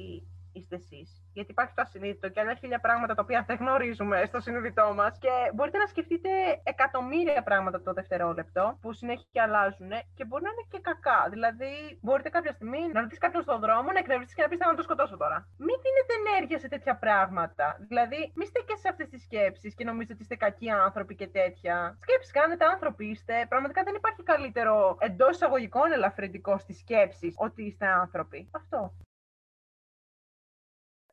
είστε 0.53 0.75
εσείς. 0.75 1.09
Γιατί 1.33 1.51
υπάρχει 1.51 1.75
το 1.75 1.83
ασυνείδητο 1.83 2.29
και 2.29 2.41
άλλα 2.41 2.55
χίλια 2.55 2.81
πράγματα 2.81 3.15
τα 3.15 3.23
οποία 3.23 3.45
δεν 3.47 3.57
γνωρίζουμε 3.57 4.25
στο 4.27 4.41
συνειδητό 4.41 4.93
μας. 4.95 5.19
Και 5.19 5.33
μπορείτε 5.55 5.79
να 5.79 5.87
σκεφτείτε 5.87 6.31
εκατομμύρια 6.63 7.43
πράγματα 7.43 7.83
το 7.83 7.93
δευτερόλεπτο 7.93 8.79
που 8.81 8.93
συνέχεια 8.93 9.43
αλλάζουν 9.47 9.91
και 10.17 10.25
μπορεί 10.25 10.43
να 10.43 10.51
είναι 10.53 10.67
και 10.73 10.81
κακά. 10.89 11.21
Δηλαδή, 11.31 11.73
μπορείτε 12.01 12.29
κάποια 12.29 12.53
στιγμή 12.53 12.81
να 12.93 13.01
ρωτήσει 13.01 13.21
κάποιον 13.21 13.43
στον 13.43 13.61
δρόμο, 13.61 13.89
να 13.93 13.99
εκνευριστείς 13.99 14.37
και 14.37 14.43
να 14.43 14.49
πεις 14.49 14.59
να 14.59 14.75
το 14.75 14.83
σκοτώσω 14.83 15.17
τώρα. 15.17 15.39
Μην 15.67 15.77
δίνετε 15.85 16.13
ενέργεια 16.23 16.59
σε 16.59 16.69
τέτοια 16.69 16.95
πράγματα. 17.05 17.67
Δηλαδή, 17.89 18.21
μην 18.35 18.47
στέκετε 18.47 18.79
σε 18.79 18.89
αυτές 18.89 19.09
τις 19.09 19.23
σκέψεις 19.23 19.75
και 19.75 19.85
νομίζετε 19.85 20.13
ότι 20.13 20.23
είστε 20.23 20.37
κακοί 20.37 20.71
άνθρωποι 20.71 21.15
και 21.15 21.29
τέτοια. 21.29 21.99
Σκέψεις 22.01 22.33
κάνετε, 22.33 22.65
άνθρωποι 22.65 23.05
είστε. 23.07 23.35
Πραγματικά 23.49 23.83
δεν 23.83 23.95
υπάρχει 23.95 24.23
καλύτερο 24.23 24.97
εντός 25.01 25.35
εισαγωγικών 25.37 25.93
ελαφρυντικό 25.93 26.59
στις 26.59 26.79
σκέψεις 26.79 27.35
ότι 27.37 27.63
είστε 27.63 27.87
άνθρωποι. 27.87 28.49
Αυτό 28.53 28.93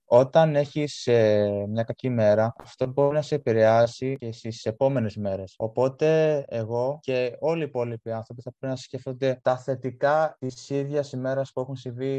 όταν 0.09 0.55
έχεις 0.55 1.07
ε, 1.07 1.65
μια 1.69 1.83
κακή 1.83 2.09
μέρα, 2.09 2.53
αυτό 2.57 2.85
μπορεί 2.87 3.15
να 3.15 3.21
σε 3.21 3.35
επηρεάσει 3.35 4.15
και 4.15 4.31
στις 4.31 4.65
επόμενες 4.65 5.15
μέρες. 5.15 5.53
Οπότε 5.57 6.43
εγώ 6.47 6.99
και 7.01 7.37
όλοι 7.39 7.61
οι 7.61 7.65
υπόλοιποι 7.67 8.11
άνθρωποι 8.11 8.41
θα 8.41 8.51
πρέπει 8.57 8.73
να 8.73 8.79
σκέφτονται 8.79 9.39
τα 9.43 9.57
θετικά 9.57 10.35
της 10.39 10.69
ίδιας 10.69 11.11
ημέρας 11.11 11.51
που 11.53 11.59
έχουν 11.59 11.75
συμβεί 11.75 12.15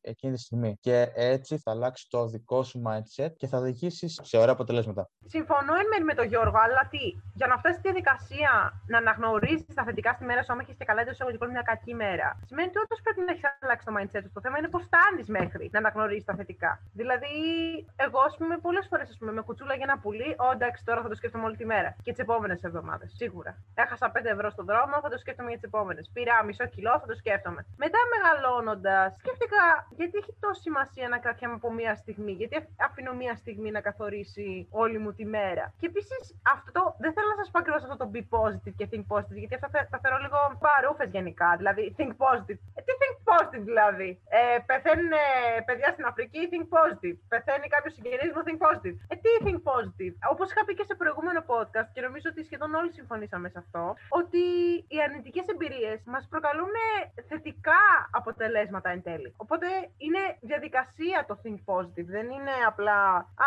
εκείνη 0.00 0.34
τη 0.34 0.40
στιγμή. 0.40 0.76
Και 0.80 1.10
έτσι 1.14 1.58
θα 1.58 1.70
αλλάξει 1.70 2.06
το 2.10 2.26
δικό 2.26 2.62
σου 2.62 2.82
mindset 2.86 3.32
και 3.36 3.46
θα 3.46 3.58
οδηγήσεις 3.58 4.20
σε 4.22 4.36
ωραία 4.36 4.52
αποτελέσματα. 4.52 5.10
Συμφωνώ 5.26 5.72
εν 5.74 6.04
με 6.04 6.14
τον 6.14 6.26
Γιώργο, 6.26 6.58
αλλά 6.66 6.88
τι, 6.90 7.04
για 7.34 7.46
να 7.46 7.56
φτάσεις 7.58 7.78
στη 7.78 7.88
διαδικασία 7.88 8.52
να 8.86 8.98
αναγνωρίζει 8.98 9.64
τα 9.74 9.84
θετικά 9.84 10.12
στη 10.12 10.24
μέρα 10.24 10.42
σου, 10.42 10.52
άμα 10.52 10.62
έχεις 10.64 10.76
και 10.78 10.84
καλά 10.84 11.00
εντός 11.00 11.14
εισαγωγικών 11.14 11.50
μια 11.50 11.62
κακή 11.62 11.94
μέρα, 11.94 12.28
σημαίνει 12.46 12.68
ότι 12.68 12.78
όντως 12.84 13.00
πρέπει 13.04 13.20
να 13.26 13.32
έχεις 13.32 13.44
αλλάξει 13.62 13.84
το 13.88 13.92
mindset 13.96 14.22
σου. 14.24 14.32
Το 14.38 14.40
θέμα 14.44 14.56
είναι 14.58 14.70
πώς 14.74 14.82
φτάνεις 14.88 15.26
μέχρι 15.38 15.64
να 15.72 15.78
αναγνωρίζει 15.78 16.24
τα 16.24 16.34
θετικά. 16.34 16.72
Δηλαδή, 16.92 17.23
Δηλαδή, 17.24 17.86
εγώ, 17.96 18.20
ας 18.28 18.36
πούμε, 18.36 18.58
πολλές 18.58 18.86
φορές 18.90 19.16
με 19.20 19.42
κουτσούλα 19.42 19.74
για 19.74 19.86
ένα 19.88 19.98
πουλί, 19.98 20.30
Ω, 20.44 20.50
εντάξει, 20.52 20.84
τώρα 20.84 21.00
θα 21.02 21.08
το 21.08 21.14
σκέφτομαι 21.14 21.44
όλη 21.44 21.56
τη 21.56 21.66
μέρα. 21.66 21.96
Και 22.02 22.10
τις 22.10 22.20
επόμενες 22.26 22.62
εβδομάδες, 22.62 23.12
σίγουρα. 23.16 23.52
Έχασα 23.74 24.10
5 24.10 24.30
ευρώ 24.36 24.50
στον 24.50 24.64
δρόμο, 24.70 24.94
θα 25.02 25.08
το 25.08 25.18
σκέφτομαι 25.18 25.48
για 25.48 25.58
τις 25.58 25.68
επόμενες. 25.70 26.10
Πήρα 26.12 26.44
μισό 26.44 26.66
κιλό, 26.66 26.92
θα 27.02 27.06
το 27.06 27.14
σκέφτομαι. 27.14 27.60
Μετά 27.76 27.98
μεγαλώνοντας, 28.14 29.16
σκέφτηκα 29.22 29.62
γιατί 29.98 30.18
έχει 30.18 30.32
τόση 30.40 30.60
σημασία 30.60 31.08
να 31.08 31.18
κρατιάμαι 31.18 31.54
από 31.54 31.72
μία 31.72 31.94
στιγμή, 31.94 32.32
γιατί 32.32 32.54
αφήνω 32.86 33.12
μία 33.12 33.34
στιγμή 33.36 33.70
να 33.70 33.80
καθορίσει 33.80 34.68
όλη 34.70 34.98
μου 34.98 35.12
τη 35.14 35.24
μέρα. 35.24 35.64
Και 35.80 35.86
επίσης, 35.86 36.22
αυτό 36.56 36.80
δεν 36.98 37.12
θέλω 37.12 37.28
να 37.34 37.38
σας 37.40 37.50
πω 37.50 37.58
ακριβώς 37.58 37.82
αυτό 37.82 37.96
το 38.02 38.10
be 38.14 38.22
positive 38.36 38.74
και 38.78 38.86
think 38.92 39.04
positive, 39.12 39.40
γιατί 39.42 39.54
αυτά 39.54 39.68
τα 39.90 39.98
θεωρώ 40.02 40.18
λίγο 40.24 40.38
παρούφες 40.66 41.10
γενικά. 41.16 41.48
Δηλαδή, 41.60 41.94
think 41.98 42.12
positive. 42.24 42.58
Ε, 42.78 42.80
τι 42.86 42.92
think 43.00 43.16
positive 43.30 43.64
δηλαδή. 43.70 44.10
Ε, 44.28 44.58
πεθαίνουν 44.68 45.12
παιδιά 45.66 45.88
στην 45.94 46.04
Αφρική, 46.10 46.40
think 46.52 46.66
positive 46.78 47.13
πεθαίνει 47.32 47.68
κάποιος 47.74 47.92
συγγενής 47.94 48.32
μου, 48.34 48.42
think 48.46 48.60
positive. 48.66 48.96
Ε, 49.12 49.14
τι 49.22 49.30
think 49.44 49.60
positive; 49.70 50.14
Όπως 50.32 50.46
είχα 50.50 50.64
πει 50.64 50.74
και 50.74 50.86
σε 50.90 50.94
προηγούμενο 50.94 51.40
podcast 51.52 51.88
και 51.94 52.00
νομίζω 52.06 52.26
ότι 52.32 52.44
σχεδόν 52.44 52.74
όλοι 52.74 52.92
συμφωνήσαμε 52.92 53.48
σε 53.48 53.58
αυτό, 53.64 53.84
ότι 54.20 54.42
οι 54.92 54.98
αρνητικές 55.06 55.46
εμπειρίες 55.52 55.98
μας 56.12 56.26
προκαλούν 56.32 56.74
θετικά 57.28 57.82
αποτελέσματα 58.10 58.88
εν 58.90 59.02
τέλει. 59.02 59.34
Οπότε 59.36 59.66
είναι 60.04 60.22
διαδικασία 60.40 61.24
το 61.28 61.34
think 61.42 61.58
positive. 61.70 62.08
Δεν 62.16 62.26
είναι 62.30 62.54
απλά, 62.66 62.98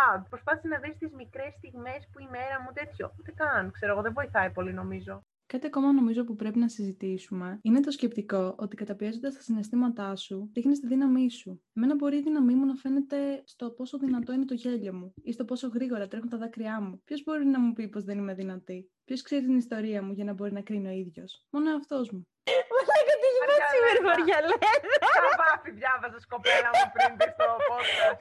Α, 0.02 0.04
προσπάθησε 0.30 0.68
να 0.68 0.78
δει 0.80 0.96
τις 1.00 1.12
μικρές 1.14 1.54
στιγμές 1.54 2.10
που 2.12 2.20
η 2.20 2.28
μέρα 2.32 2.62
μου 2.62 2.72
τέτοιο. 2.74 3.06
Ούτε 3.20 3.32
καν, 3.32 3.72
ξέρω 3.72 3.92
εγώ, 3.94 4.02
δεν 4.02 4.14
βοηθάει 4.14 4.50
πολύ 4.50 4.74
νομίζω. 4.74 5.24
Κάτι 5.54 5.66
ακόμα 5.66 5.94
νομίζω 5.94 6.24
που 6.24 6.36
πρέπει 6.36 6.60
να 6.60 6.68
συζητήσουμε 6.68 7.60
είναι 7.62 7.80
το 7.80 7.92
σκεπτικό 7.92 8.56
ότι 8.58 8.76
καταπιέζοντας 8.76 9.34
τα 9.34 9.42
συναισθήματά 9.42 10.16
σου, 10.16 10.50
δείχνει 10.54 10.74
τη 10.74 10.88
δύναμή 10.88 11.32
σου. 11.32 11.62
Εμένα 11.74 11.96
μπορεί 11.96 12.18
η 12.18 12.22
δύναμή 12.22 12.56
μου 12.56 12.66
να 12.66 12.76
φαίνεται 12.76 13.42
στο 13.46 13.72
πόσο 13.72 13.98
δυνατό 13.98 14.34
είναι 14.34 14.46
το 14.46 14.54
γέλιο 14.54 14.94
μου 14.94 15.14
ή 15.24 15.32
στο 15.32 15.46
πόσο 15.46 15.68
γρήγορα 15.68 16.08
τρέχουν 16.08 16.30
τα 16.30 16.38
δάκρυά 16.38 16.82
μου. 16.82 17.02
Ποιος 17.04 17.24
μπορεί 17.24 17.46
να 17.46 17.60
μου 17.60 17.74
πει 17.74 17.88
πως 17.88 18.04
δεν 18.04 18.18
είμαι 18.18 18.34
δυνατή; 18.34 18.92
Ποιος 19.06 19.22
ξέρει 19.22 19.46
την 19.46 19.58
ιστορία 19.58 20.04
μου 20.04 20.12
για 20.12 20.24
να 20.24 20.34
μπορεί 20.34 20.52
να 20.52 20.62
κρίνει 20.62 20.88
ο 20.88 20.92
ίδιος; 20.92 21.46
Μόνο 21.50 21.70
εαυτός 21.70 22.12
μου. 22.12 22.28
Μαλάκα 22.72 23.16
τι 23.48 23.54
είπε 23.56 23.66
σήμερα, 23.74 24.00
Μαριαλένα. 24.08 24.72
Καβάφι 25.18 25.72
διάβαζε 25.80 26.20
κοπέλα 26.34 26.70
μου 26.76 26.86
πριν 26.96 27.10
πει 27.18 27.28
στο 27.36 27.48
podcast. 27.70 28.20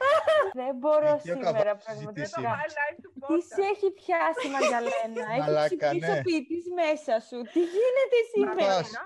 Δεν 0.59 0.73
μπορώ 0.79 1.11
σήμερα 1.29 1.71
πραγματικά. 1.83 2.51
Τις 3.29 3.43
σε 3.55 3.63
έχει 3.73 3.87
πιάσει, 3.99 4.45
Μαριαλένα. 4.53 5.23
Έχει 5.63 5.77
ψυχοποιητή 5.91 6.59
μέσα 6.81 7.13
σου. 7.27 7.37
Τι 7.53 7.61
γίνεται 7.75 8.17
σήμερα; 8.33 8.63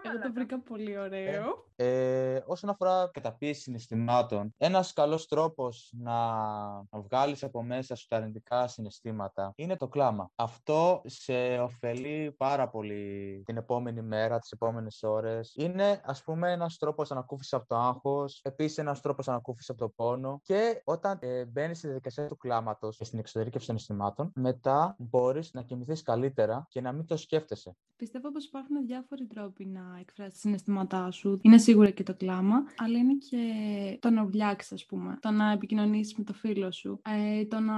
Εγώ 0.08 0.18
το 0.26 0.30
βρήκα 0.36 0.58
πολύ 0.70 0.94
ωραίο. 1.06 1.70
Ε, 1.76 2.42
όσον 2.46 2.70
αφορά 2.70 3.10
καταπίεση 3.14 3.62
συναισθημάτων, 3.62 4.54
ένας 4.58 4.94
καλός 4.94 5.28
τρόπος 5.28 5.94
να 5.98 6.16
βγάλεις 6.92 7.44
από 7.44 7.64
μέσα 7.64 7.96
σου 7.96 8.08
τα 8.08 8.16
αρνητικά 8.18 8.68
συναισθήματα 8.68 9.54
είναι 9.56 9.78
το 9.78 9.88
κλάμα. 9.88 10.32
Αυτό 10.36 11.02
σε 11.06 11.58
ωφελεί 11.60 12.36
πάρα 12.38 12.70
πολύ 12.70 13.44
την 13.46 13.58
επόμενη 13.58 14.02
μέρα, 14.02 14.40
τις 14.40 14.52
επόμενες 14.52 15.04
ώρες. 15.04 15.54
Είναι, 15.56 16.02
ας 16.12 16.24
πούμε, 16.24 16.52
ένας 16.52 16.78
τρόπος 16.78 17.12
ανακούφισης 17.12 17.54
από 17.54 17.68
το 17.68 17.76
άγχος, 17.76 18.40
επίσης 18.44 18.78
ένας 18.78 19.02
τρόπος 19.02 19.28
ανακούφισης 19.28 19.70
από 19.70 19.80
το 19.80 19.90
πόνο 19.90 20.40
και 20.44 20.82
όταν 20.84 21.18
ε, 21.22 21.46
μπαίνεις 21.46 21.78
στη 21.78 21.88
διαδικασία 21.88 22.28
του 22.28 22.38
κλάματος 22.38 22.98
και 22.98 23.04
στην 23.04 23.20
εξωτερήκευση 23.20 23.68
των 23.68 23.78
συναισθημάτων, 23.78 24.00
συναισθημάτων, 24.12 24.32
μετά 24.36 24.96
μπορείς 25.00 25.54
να 25.54 25.62
κοιμηθείς 25.62 26.02
καλύτερα 26.02 26.66
και 26.70 26.82
να 26.82 26.92
μην 26.92 27.06
το 27.06 27.18
σκέφτεσαι. 27.18 27.76
Πιστεύω 27.96 28.32
πως 28.32 28.46
υπάρχουν 28.46 28.86
διάφοροι 28.86 29.26
τρόποι 29.26 29.66
να 29.66 29.82
εκφράσεις 30.00 30.34
τα 30.34 30.40
συναισθήματά 30.40 31.12
σου. 31.12 31.40
Είναι 31.42 31.58
σίγουρα 31.58 31.90
και 31.90 32.04
το 32.04 32.16
κλάμα, 32.16 32.56
αλλά 32.78 32.98
είναι 32.98 33.14
και 33.30 33.38
το 34.02 34.10
να 34.10 34.24
βουλιάξεις, 34.24 34.72
ας 34.72 34.86
πούμε. 34.86 35.18
Το 35.22 35.32
να 35.32 35.52
επικοινωνήσεις 35.52 36.16
με 36.16 36.24
το 36.24 36.34
φίλο 36.34 36.72
σου. 36.72 37.02
Ε, 37.06 37.46
το 37.46 37.60
να 37.60 37.76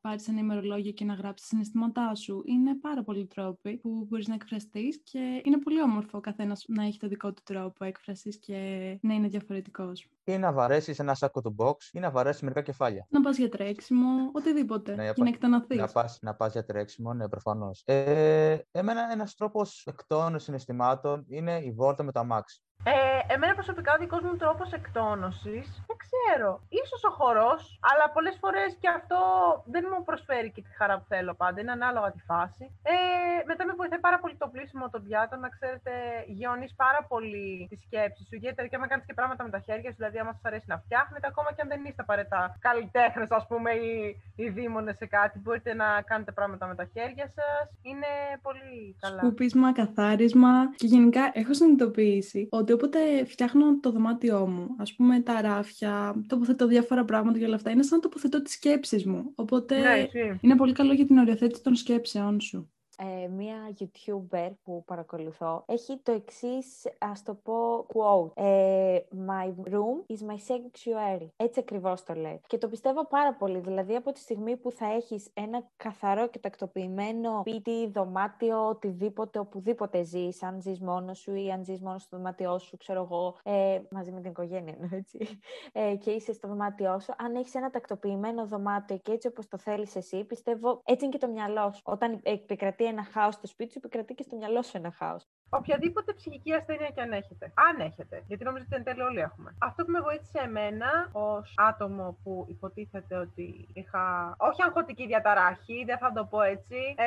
πάρεις 0.00 0.28
ένα 0.28 0.38
ημερολόγιο 0.38 0.92
και 0.92 1.04
να 1.04 1.14
γράψεις 1.14 1.48
τα 1.48 1.54
συναισθήματά 1.54 2.14
σου. 2.14 2.42
Είναι 2.46 2.74
πάρα 2.74 3.02
πολλοί 3.02 3.26
τρόποι 3.26 3.76
που 3.76 4.06
μπορείς 4.08 4.28
να 4.28 4.34
εκφραστείς 4.34 5.00
και 5.02 5.40
είναι 5.44 5.58
πολύ 5.58 5.82
όμορφο 5.82 6.18
ο 6.18 6.20
καθένας 6.20 6.64
να 6.68 6.84
έχει 6.84 6.98
το 6.98 7.08
δικό 7.08 7.32
του 7.32 7.42
τρόπο 7.44 7.69
έκφρασης 7.80 8.38
και 8.38 8.54
να 9.02 9.14
είναι 9.14 9.28
διαφορετικός. 9.28 10.08
Ή 10.24 10.38
να 10.38 10.52
βαρέσεις 10.52 10.98
ένα 10.98 11.14
σάκο 11.14 11.40
του 11.40 11.54
box 11.58 11.74
ή 11.92 11.98
να 11.98 12.10
βαρέσεις 12.10 12.42
μερικά 12.42 12.62
κεφάλια. 12.62 13.06
Να 13.10 13.20
πας 13.20 13.36
για 13.36 13.48
τρέξιμο, 13.48 14.30
οτιδήποτε. 14.32 14.94
Ναι, 14.94 15.12
και 15.12 15.22
να 15.22 15.28
εκτονωθείς. 15.28 15.78
Να 15.78 15.86
πας, 15.86 16.18
να 16.22 16.34
πας 16.34 16.52
για 16.52 16.64
τρέξιμο, 16.64 17.14
ναι, 17.14 17.28
προφανώς. 17.28 17.82
Ε, 17.84 18.58
εμένα 18.70 19.12
ένας 19.12 19.34
τρόπος 19.34 19.86
εκτόνωσης 19.86 20.44
συναισθημάτων 20.44 21.24
είναι 21.28 21.58
η 21.58 21.72
βόλτα 21.72 22.02
με 22.02 22.12
το 22.12 22.20
αμάξι. 22.20 22.62
Ε, 22.84 22.92
εμένα 23.34 23.54
προσωπικά 23.54 23.90
ο 23.96 23.98
δικός 24.02 24.22
μου 24.22 24.36
τρόπος 24.36 24.72
εκτόνωσης, 24.78 25.66
δεν 25.88 25.96
ξέρω. 26.04 26.50
σω 26.88 26.96
ο 27.10 27.12
χορός, 27.18 27.60
αλλά 27.90 28.04
πολλές 28.14 28.36
φορές 28.42 28.70
και 28.80 28.88
αυτό 28.98 29.18
δεν 29.72 29.82
μου 29.90 30.04
προσφέρει 30.08 30.50
και 30.54 30.62
τη 30.66 30.72
χαρά 30.78 30.94
που 30.98 31.06
θέλω 31.12 31.32
πάντα. 31.42 31.60
Είναι 31.60 31.74
ανάλογα 31.78 32.10
τη 32.16 32.20
φάση. 32.30 32.64
Ε, 32.92 32.94
μετά 33.50 33.62
με 33.68 33.72
βοηθάει 33.80 34.02
πάρα 34.08 34.18
πολύ 34.22 34.34
το 34.42 34.48
πλήσιμο 34.54 34.84
των 34.92 35.00
πιάτων. 35.04 35.38
Να 35.44 35.48
ξέρετε, 35.56 35.92
γιώνει 36.26 36.66
πάρα 36.84 37.00
πολύ 37.12 37.66
τη 37.70 37.76
σκέψη 37.86 38.22
σου. 38.28 38.36
Γιατί 38.42 38.68
και 38.70 38.76
άμα 38.76 38.86
κάνεις 38.92 39.04
και 39.08 39.14
πράγματα 39.20 39.42
με 39.46 39.50
τα 39.56 39.60
χέρια 39.66 39.90
σου, 39.90 39.98
δηλαδή 40.00 40.18
άμα 40.22 40.32
σας 40.32 40.44
αρέσει 40.44 40.68
να 40.74 40.78
φτιάχνετε, 40.84 41.26
ακόμα 41.32 41.48
και 41.54 41.62
αν 41.64 41.68
δεν 41.72 41.80
είστε 41.86 42.02
απαραίτητα 42.06 42.40
καλλιτέχνες, 42.66 43.30
ας 43.30 43.44
πούμε, 43.50 43.70
ή, 43.90 43.92
ή 44.42 44.48
δήμονες 44.48 44.96
σε 44.96 45.06
κάτι, 45.06 45.38
μπορείτε 45.42 45.74
να 45.82 45.88
κάνετε 46.10 46.32
πράγματα 46.32 46.64
με 46.70 46.74
τα 46.80 46.86
χέρια 46.94 47.26
σας. 47.36 47.64
Είναι 47.88 48.10
πολύ 48.46 48.96
καλά. 49.00 49.20
Σκούπισμα, 49.22 49.68
καθάρισμα. 49.72 50.52
Και 50.80 50.86
γενικά 50.86 51.30
έχω 51.32 51.52
συνειδητοποιήσει 51.54 52.48
ότι 52.50 52.69
ότι 52.72 52.82
όποτε 52.82 53.24
φτιάχνω 53.24 53.80
το 53.80 53.90
δωμάτιό 53.90 54.46
μου, 54.46 54.74
ας 54.78 54.94
πούμε 54.94 55.20
τα 55.20 55.40
ράφια, 55.40 56.22
τοποθετώ 56.26 56.66
διάφορα 56.66 57.04
πράγματα 57.04 57.38
και 57.38 57.44
όλα 57.44 57.54
αυτά, 57.54 57.70
είναι 57.70 57.82
σαν 57.82 57.96
να 57.96 58.02
τοποθετώ 58.02 58.42
τις 58.42 58.52
σκέψεις 58.52 59.06
μου. 59.06 59.32
Οπότε 59.34 59.78
ναι, 59.78 60.06
είναι 60.40 60.56
πολύ 60.56 60.72
καλό 60.72 60.92
για 60.92 61.06
την 61.06 61.18
οριοθέτηση 61.18 61.62
των 61.62 61.74
σκέψεών 61.74 62.40
σου 62.40 62.70
ε, 63.02 63.28
μία 63.28 63.56
YouTuber 63.78 64.50
που 64.64 64.84
παρακολουθώ 64.84 65.62
έχει 65.66 66.00
το 66.02 66.12
εξής 66.12 66.86
ας 66.98 67.22
το 67.22 67.34
πω, 67.34 67.86
quote. 67.86 68.30
Ε, 68.34 68.98
my 69.28 69.46
room 69.70 70.12
is 70.12 70.30
my 70.30 70.36
sanctuary. 70.48 71.26
Έτσι 71.36 71.60
ακριβώς 71.60 72.02
το 72.02 72.14
λέει. 72.14 72.40
Και 72.46 72.58
το 72.58 72.68
πιστεύω 72.68 73.06
πάρα 73.06 73.34
πολύ. 73.34 73.58
Δηλαδή, 73.58 73.94
από 73.94 74.12
τη 74.12 74.18
στιγμή 74.18 74.56
που 74.56 74.70
θα 74.70 74.92
έχεις 74.92 75.30
ένα 75.34 75.68
καθαρό 75.76 76.28
και 76.28 76.38
τακτοποιημένο 76.38 77.38
σπίτι, 77.40 77.86
δωμάτιο, 77.86 78.68
οτιδήποτε, 78.68 79.38
οπουδήποτε 79.38 80.02
ζεις, 80.02 80.42
αν 80.42 80.60
ζεις 80.60 80.80
μόνος 80.80 81.18
σου 81.18 81.34
ή 81.34 81.50
αν 81.50 81.64
ζεις 81.64 81.80
μόνος 81.80 82.02
στο 82.02 82.16
δωμάτιό 82.16 82.58
σου, 82.58 82.76
ξέρω 82.76 83.02
εγώ, 83.02 83.36
ε, 83.42 83.80
μαζί 83.90 84.12
με 84.12 84.20
την 84.20 84.30
οικογένεια, 84.30 84.74
έτσι, 84.92 85.18
ε, 85.72 85.94
και 85.96 86.10
είσαι 86.10 86.32
στο 86.32 86.48
δωμάτιό 86.48 86.98
σου, 86.98 87.12
αν 87.16 87.34
έχεις 87.34 87.54
ένα 87.54 87.70
τακτοποιημένο 87.70 88.46
δωμάτιο 88.46 88.96
και 88.96 89.12
έτσι 89.12 89.26
όπως 89.26 89.48
το 89.48 89.58
θέλεις 89.58 89.96
εσύ, 89.96 90.24
πιστεύω, 90.24 90.80
έτσι 90.84 91.04
είναι 91.04 91.18
και 91.18 91.26
το 91.26 91.32
μυαλό 91.32 91.72
σου. 91.72 91.82
Όταν 91.84 92.20
επικρατεί 92.22 92.84
ένα 92.90 93.04
χάος 93.04 93.34
στο 93.34 93.46
σπίτι 93.46 93.72
σου, 93.72 93.78
επικρατεί 93.78 94.14
και 94.14 94.22
στο 94.22 94.36
μυαλό 94.36 94.62
σου 94.62 94.76
ένα 94.76 94.90
χάος. 94.90 95.26
Οποιαδήποτε 95.50 96.12
ψυχική 96.12 96.52
ασθένεια 96.52 96.90
και 96.94 97.00
αν 97.00 97.12
έχετε. 97.12 97.52
Αν 97.68 97.86
έχετε. 97.86 98.22
Γιατί 98.26 98.44
νομίζω 98.44 98.64
ότι 98.66 98.76
εν 98.76 98.84
τέλει 98.84 99.02
όλοι 99.02 99.20
έχουμε. 99.20 99.54
Αυτό 99.58 99.84
που 99.84 99.90
με 99.90 100.00
βοήθησε 100.00 100.38
εμένα 100.44 101.08
ως 101.12 101.54
άτομο 101.56 102.16
που 102.22 102.46
υποτίθεται 102.48 103.16
ότι 103.16 103.68
είχα. 103.72 104.34
Όχι 104.38 104.62
αγχωτική 104.62 105.06
διαταράχη, 105.06 105.84
δεν 105.86 105.98
θα 105.98 106.12
το 106.12 106.24
πω 106.24 106.42
έτσι. 106.42 106.78
Ε, 106.96 107.06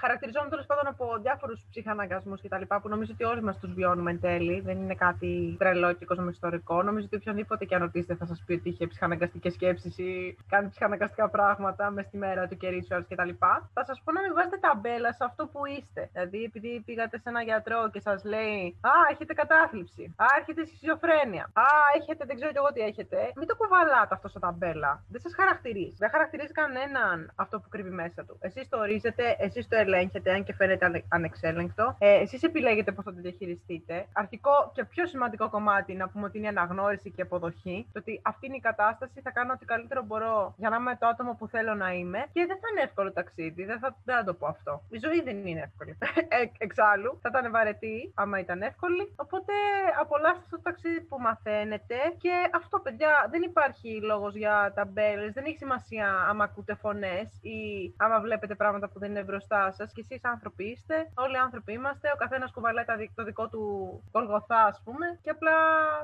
χαρακτηριζόμουν 0.00 0.50
τέλος 0.50 0.66
πάντων 0.66 0.86
από 0.86 1.18
διάφορους 1.22 1.66
ψυχαναγκασμούς 1.70 2.40
κτλ. 2.40 2.62
που 2.82 2.88
νομίζω 2.88 3.10
ότι 3.14 3.24
όλοι 3.24 3.42
μας 3.42 3.58
τους 3.58 3.72
βιώνουμε 3.72 4.10
εν 4.10 4.20
τέλει. 4.20 4.60
Δεν 4.60 4.76
είναι 4.78 4.94
κάτι 4.94 5.56
τρελό 5.58 5.92
και 5.92 6.04
κοσμοϊστορικό. 6.04 6.82
Νομίζω 6.82 7.06
ότι 7.06 7.16
οποιονδήποτε 7.16 7.64
και 7.64 7.74
αν 7.74 7.80
ρωτήσετε 7.80 8.14
θα 8.14 8.26
σας 8.26 8.42
πει 8.46 8.52
ότι 8.52 8.68
είχε 8.68 8.86
ψυχαναγκαστικές 8.86 9.52
σκέψεις 9.52 9.98
ή 9.98 10.36
κάνει 10.48 10.68
ψυχαναγκαστικά 10.68 11.28
πράγματα 11.28 11.90
μες 11.90 12.04
στη 12.04 12.16
μέρα 12.16 12.46
του 12.48 12.56
κερίσου 12.56 13.04
κτλ. 13.08 13.30
Θα 13.72 13.84
σας 13.84 14.00
πω 14.04 14.12
να 14.12 14.20
μην 14.20 14.34
βάζετε 14.34 14.58
ταμπέλα 14.58 15.12
σε 15.12 15.24
αυτό 15.24 15.46
που 15.46 15.66
είστε. 15.66 16.08
Δηλαδή, 16.12 16.42
επειδή 16.42 16.82
πήγατε 16.86 17.18
σε 17.26 17.32
ένα 17.34 17.42
γιατρό 17.50 17.80
και 17.92 18.00
σας 18.08 18.20
λέει 18.32 18.60
Α, 18.90 18.94
έχετε 19.12 19.32
κατάθλιψη. 19.40 20.02
Α, 20.24 20.26
έχετε 20.40 20.60
σχιζοφρένεια. 20.70 21.44
Α, 21.64 21.68
έχετε 21.98 22.22
δεν 22.28 22.36
ξέρω 22.38 22.52
εγώ 22.60 22.70
τι 22.74 22.80
έχετε. 22.90 23.18
Μην 23.38 23.46
το 23.50 23.54
κουβαλάτε 23.60 24.12
αυτό 24.16 24.28
στα 24.32 24.40
ταμπέλα. 24.46 24.92
Δεν 25.12 25.20
σας 25.24 25.32
χαρακτηρίζει. 25.40 25.96
Δεν 26.02 26.10
χαρακτηρίζει 26.14 26.52
κανέναν 26.62 27.16
αυτό 27.42 27.54
που 27.60 27.68
κρύβει 27.68 27.94
μέσα 28.02 28.20
του. 28.26 28.34
Εσείς 28.40 28.68
το 28.68 28.76
ορίζετε, 28.84 29.24
εσείς 29.46 29.68
το 29.68 29.76
ελέγχετε, 29.76 30.28
αν 30.34 30.44
και 30.44 30.54
φαίνεται 30.58 31.04
ανεξέλεγκτο. 31.08 31.86
Ε, 31.98 32.20
εσείς 32.24 32.42
επιλέγετε 32.42 32.90
πώς 32.92 33.04
θα 33.04 33.12
το 33.14 33.20
διαχειριστείτε. 33.20 34.06
Αρχικό 34.12 34.54
και 34.74 34.84
πιο 34.84 35.06
σημαντικό 35.06 35.46
κομμάτι 35.50 35.92
να 35.94 36.08
πούμε 36.08 36.24
ότι 36.28 36.38
είναι 36.38 36.48
αναγνώριση 36.48 37.10
και 37.10 37.22
αποδοχή. 37.22 37.76
Το 37.92 37.98
ότι 38.02 38.20
αυτή 38.24 38.46
είναι 38.46 38.56
η 38.56 38.64
κατάσταση, 38.70 39.20
θα 39.26 39.30
κάνω 39.30 39.52
ό,τι 39.52 39.64
καλύτερο 39.64 40.02
μπορώ 40.02 40.54
για 40.56 40.68
να 40.68 40.76
είμαι 40.76 40.96
το 41.00 41.06
άτομο 41.06 41.32
που 41.38 41.46
θέλω 41.48 41.74
να 41.74 41.88
είμαι. 41.92 42.20
Και 42.32 42.44
δεν 42.50 42.58
θα 42.62 42.66
είναι 42.70 42.82
εύκολο 42.88 43.12
ταξίδι. 43.12 43.64
Δεν 43.64 43.78
θα, 43.78 43.96
δεν 44.04 44.16
θα 44.16 44.24
το 44.24 44.34
πω 44.34 44.46
αυτό. 44.46 44.82
Η 44.90 44.98
ζωή 45.04 45.22
δεν 45.22 45.46
είναι 45.46 45.62
εύκολη. 45.68 45.98
Ε, 46.28 46.44
εξάλλου, 46.58 47.15
θα 47.22 47.28
ήταν 47.32 47.50
βαρετή 47.50 48.12
άμα 48.14 48.38
ήταν 48.38 48.62
εύκολη. 48.62 49.12
Οπότε 49.16 49.52
απολαύστε 50.00 50.42
αυτό 50.44 50.56
το 50.56 50.62
ταξίδι 50.62 51.00
που 51.00 51.16
μαθαίνετε. 51.20 51.96
Και 52.18 52.34
αυτό, 52.54 52.78
παιδιά, 52.80 53.10
δεν 53.30 53.42
υπάρχει 53.42 54.00
λόγος 54.02 54.34
για 54.34 54.72
ταμπέλες. 54.74 55.32
Δεν 55.32 55.44
έχει 55.44 55.56
σημασία 55.56 56.26
άμα 56.28 56.44
ακούτε 56.44 56.74
φωνές 56.74 57.28
ή 57.42 57.58
άμα 57.96 58.20
βλέπετε 58.20 58.54
πράγματα 58.54 58.88
που 58.88 58.98
δεν 58.98 59.10
είναι 59.10 59.22
μπροστά 59.22 59.72
σας. 59.72 59.92
Και 59.92 60.00
εσείς 60.04 60.24
άνθρωποι 60.24 60.64
είστε. 60.64 60.96
Όλοι 61.14 61.38
άνθρωποι 61.38 61.72
είμαστε. 61.72 62.10
Ο 62.14 62.16
καθένας 62.16 62.50
κουβαλάει 62.52 62.84
το 63.14 63.24
δικό 63.24 63.48
του 63.48 63.62
κολγοθά, 64.12 64.62
ας 64.64 64.80
πούμε. 64.84 65.06
Και 65.22 65.30
απλά 65.30 65.56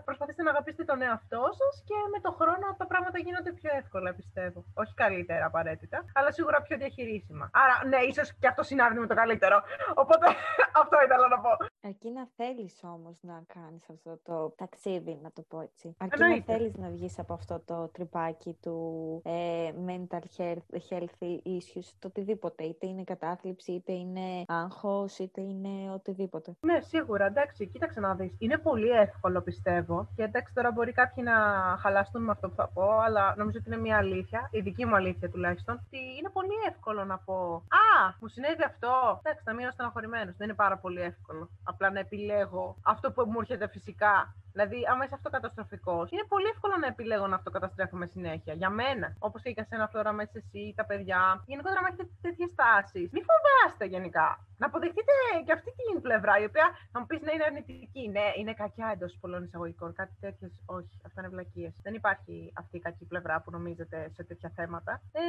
προσπαθήστε 0.04 0.42
να 0.42 0.50
αγαπήσετε 0.50 0.84
τον 0.84 1.02
εαυτό 1.02 1.42
σας 1.60 1.82
και 1.88 1.94
με 2.12 2.18
το 2.20 2.30
χρόνο 2.38 2.66
τα 2.76 2.86
πράγματα 2.86 3.18
γίνονται 3.18 3.52
πιο 3.52 3.70
εύκολα, 3.80 4.14
πιστεύω. 4.14 4.64
Όχι 4.74 4.94
καλύτερα 4.94 5.44
απαραίτητα, 5.46 6.04
αλλά 6.12 6.30
σίγουρα 6.32 6.62
πιο 6.62 6.76
διαχειρίσιμα. 6.76 7.50
Άρα, 7.52 7.74
ναι, 7.88 8.00
ίσως 8.10 8.32
και 8.40 8.46
αυτό 8.46 8.62
συνάδει 8.62 8.98
με 8.98 9.06
το 9.06 9.14
καλύτερο. 9.14 9.62
Οπότε 9.94 10.26
αυτό 10.82 10.96
ήθελα 11.02 11.28
να 11.28 11.40
πω. 11.40 11.50
Αρκεί 11.84 12.10
να 12.10 12.28
θέλεις 12.36 12.80
όμως 12.82 13.18
να 13.20 13.42
κάνεις 13.54 13.90
αυτό 13.90 14.18
το 14.22 14.50
ταξίδι, 14.56 15.18
να 15.22 15.30
το 15.32 15.42
πω 15.48 15.60
έτσι. 15.60 15.96
Αρκεί 15.98 16.20
να 16.20 16.42
θέλεις 16.42 16.74
να 16.76 16.88
βγεις 16.88 17.18
από 17.18 17.32
αυτό 17.32 17.60
το 17.64 17.88
τρυπάκι 17.88 18.56
του 18.62 18.76
ε, 19.24 19.70
mental 19.86 20.24
health, 20.36 20.68
health 20.88 21.22
issues, 21.56 21.88
το 21.98 22.06
οτιδήποτε. 22.06 22.64
Είτε 22.64 22.86
είναι 22.86 23.04
κατάθλιψη, 23.04 23.72
είτε 23.72 23.92
είναι 23.92 24.44
άγχος, 24.46 25.18
είτε 25.18 25.40
είναι 25.40 25.92
οτιδήποτε. 25.92 26.56
Ναι, 26.60 26.80
σίγουρα. 26.80 27.26
Εντάξει, 27.26 27.66
κοίταξε 27.66 28.00
να 28.00 28.14
δεις. 28.14 28.34
Είναι 28.38 28.58
πολύ 28.58 28.88
εύκολο, 28.88 29.40
πιστεύω. 29.42 30.08
Και 30.16 30.22
εντάξει, 30.22 30.54
τώρα 30.54 30.70
μπορεί 30.70 30.92
κάποιοι 30.92 31.24
να 31.26 31.36
χαλαστούν 31.78 32.22
με 32.22 32.30
αυτό 32.30 32.48
που 32.48 32.54
θα 32.54 32.68
πω, 32.68 32.98
αλλά 32.98 33.34
νομίζω 33.36 33.58
ότι 33.60 33.68
είναι 33.70 33.80
μια 33.80 33.96
αλήθεια, 33.96 34.48
η 34.50 34.60
δική 34.60 34.86
μου 34.86 34.94
αλήθεια 34.94 35.30
τουλάχιστον, 35.30 35.74
ότι 35.86 35.98
είναι 36.18 36.30
πολύ 36.32 36.56
εύκολο 36.68 37.04
να 37.04 37.18
πω 37.18 37.62
Α, 37.68 38.14
μου 38.20 38.28
συνέβη 38.28 38.62
αυτό. 38.62 39.20
Εντάξει, 39.22 39.42
θα 39.44 39.52
μείνω 39.54 39.70
στεναχωρημένος. 39.70 40.36
Δεν 40.36 40.46
είναι 40.48 40.56
πάρα 40.56 40.78
πολύ 40.78 40.91
εύκολο. 41.00 41.50
Απλά 41.62 41.90
να 41.90 41.98
επιλέγω 41.98 42.76
αυτό 42.82 43.12
που 43.12 43.24
μου 43.26 43.40
έρχεται 43.40 43.68
φυσικά 43.68 44.36
Δηλαδή, 44.54 44.78
άμα 44.90 45.04
είσαι 45.04 45.14
αυτοκαταστροφικός, 45.14 46.10
είναι 46.10 46.24
πολύ 46.28 46.48
εύκολο 46.54 46.76
να 46.76 46.86
επιλέγω 46.86 47.26
να 47.26 47.36
αυτοκαταστρέφουμε 47.36 48.06
συνέχεια. 48.06 48.52
Για 48.54 48.70
μένα. 48.70 49.16
Όπως 49.18 49.42
και 49.42 49.50
για 49.50 49.64
σένα, 49.68 49.88
Φλόρα, 49.88 50.12
μέσα 50.12 50.32
εσύ, 50.34 50.72
τα 50.76 50.84
παιδιά. 50.84 51.42
Γενικότερα, 51.46 51.80
άμα 51.80 51.88
έχετε 51.92 52.08
τέτοιες 52.20 52.50
τάσεις, 52.54 53.10
μην 53.14 53.22
φοβάστε 53.28 53.84
γενικά. 53.84 54.28
Να 54.60 54.66
αποδεχτείτε 54.66 55.12
και 55.46 55.52
αυτή 55.52 55.70
την 55.78 56.00
πλευρά, 56.00 56.38
η 56.38 56.44
οποία 56.44 56.66
θα 56.92 56.98
μου 57.00 57.06
πεις 57.06 57.20
ναι, 57.20 57.32
είναι 57.32 57.44
αρνητική. 57.44 58.08
Ναι, 58.08 58.26
είναι 58.38 58.52
κακιά 58.54 58.88
εντός 58.94 59.16
πολλών 59.20 59.42
εισαγωγικών. 59.44 59.94
Κάτι 60.00 60.14
τέτοιες, 60.20 60.52
όχι, 60.66 60.94
αυτά 61.06 61.20
είναι 61.20 61.30
βλακίες. 61.34 61.72
Δεν 61.82 61.94
υπάρχει 61.94 62.52
αυτή 62.60 62.76
η 62.76 62.80
κακή 62.80 63.04
πλευρά 63.04 63.40
που 63.40 63.50
νομίζετε 63.50 64.10
σε 64.14 64.22
τέτοια 64.24 64.50
θέματα. 64.54 64.92
Ε, 65.12 65.22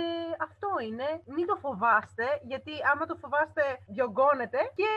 αυτό 0.48 0.70
είναι. 0.88 1.08
Μην 1.36 1.46
το 1.48 1.56
φοβάστε, 1.56 2.26
γιατί 2.52 2.72
άμα 2.92 3.06
το 3.06 3.16
φοβάστε, 3.16 3.64
διωγγώνετε 3.88 4.60
και 4.76 4.90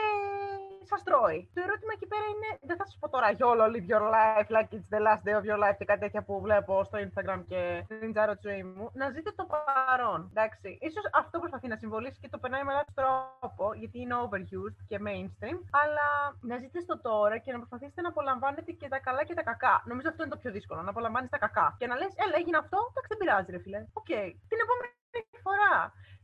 σα 0.91 0.97
τρώει. 1.07 1.39
Το 1.53 1.59
ερώτημα 1.65 1.91
εκεί 1.97 2.07
πέρα 2.11 2.25
είναι, 2.33 2.49
δεν 2.69 2.77
θα 2.79 2.85
σας 2.89 2.97
πω 3.01 3.07
τώρα 3.09 3.27
YOLO, 3.41 3.65
live 3.73 3.87
your 3.93 4.05
life, 4.17 4.49
like 4.55 4.69
it's 4.75 4.87
the 4.93 5.01
last 5.07 5.23
day 5.27 5.35
of 5.39 5.43
your 5.49 5.59
life 5.63 5.77
και 5.79 5.85
κάτι 5.91 6.01
τέτοια 6.05 6.21
που 6.27 6.33
βλέπω 6.45 6.73
στο 6.89 6.97
Instagram 7.05 7.39
και 7.51 7.61
στην 7.85 8.11
τζάρο 8.13 8.33
τη 8.37 8.41
ζωή 8.49 8.63
μου. 8.63 8.83
Να 9.01 9.05
ζείτε 9.15 9.31
το 9.39 9.45
παρόν. 9.53 10.19
Εντάξει. 10.33 10.69
σω 10.93 11.01
αυτό 11.21 11.35
προσπαθεί 11.43 11.67
να 11.73 11.77
συμβολήσει 11.83 12.19
και 12.23 12.29
το 12.33 12.37
περνάει 12.41 12.63
με 12.67 12.73
λάθος 12.77 12.93
τρόπο, 12.99 13.65
γιατί 13.81 13.97
είναι 14.03 14.15
overused 14.23 14.77
και 14.89 14.97
mainstream. 15.07 15.57
Αλλά 15.81 16.07
να 16.49 16.55
ζείτε 16.61 16.79
στο 16.79 16.95
τώρα 17.09 17.35
και 17.43 17.51
να 17.51 17.57
προσπαθήσετε 17.57 18.01
να 18.01 18.09
απολαμβάνετε 18.13 18.71
και 18.71 18.87
τα 18.93 18.99
καλά 19.07 19.23
και 19.27 19.35
τα 19.39 19.43
κακά. 19.49 19.75
Νομίζω 19.89 20.07
αυτό 20.09 20.23
είναι 20.23 20.33
το 20.35 20.39
πιο 20.41 20.51
δύσκολο, 20.51 20.81
να 20.81 20.89
απολαμβάνεις 20.89 21.29
τα 21.29 21.39
κακά. 21.45 21.67
Και 21.79 21.87
να 21.87 21.95
λες, 21.99 22.13
έλα, 22.23 22.35
έγινε 22.39 22.57
αυτό, 22.63 22.77
εντάξει, 22.89 23.09
δεν 23.11 23.17
πειράζει, 23.21 23.49
ρε 23.51 23.59
φίλε. 23.65 23.79
OK. 23.99 24.05
Okay. 24.09 24.27
Την 24.49 24.59
επόμενη 24.63 24.97
φορά 25.45 25.73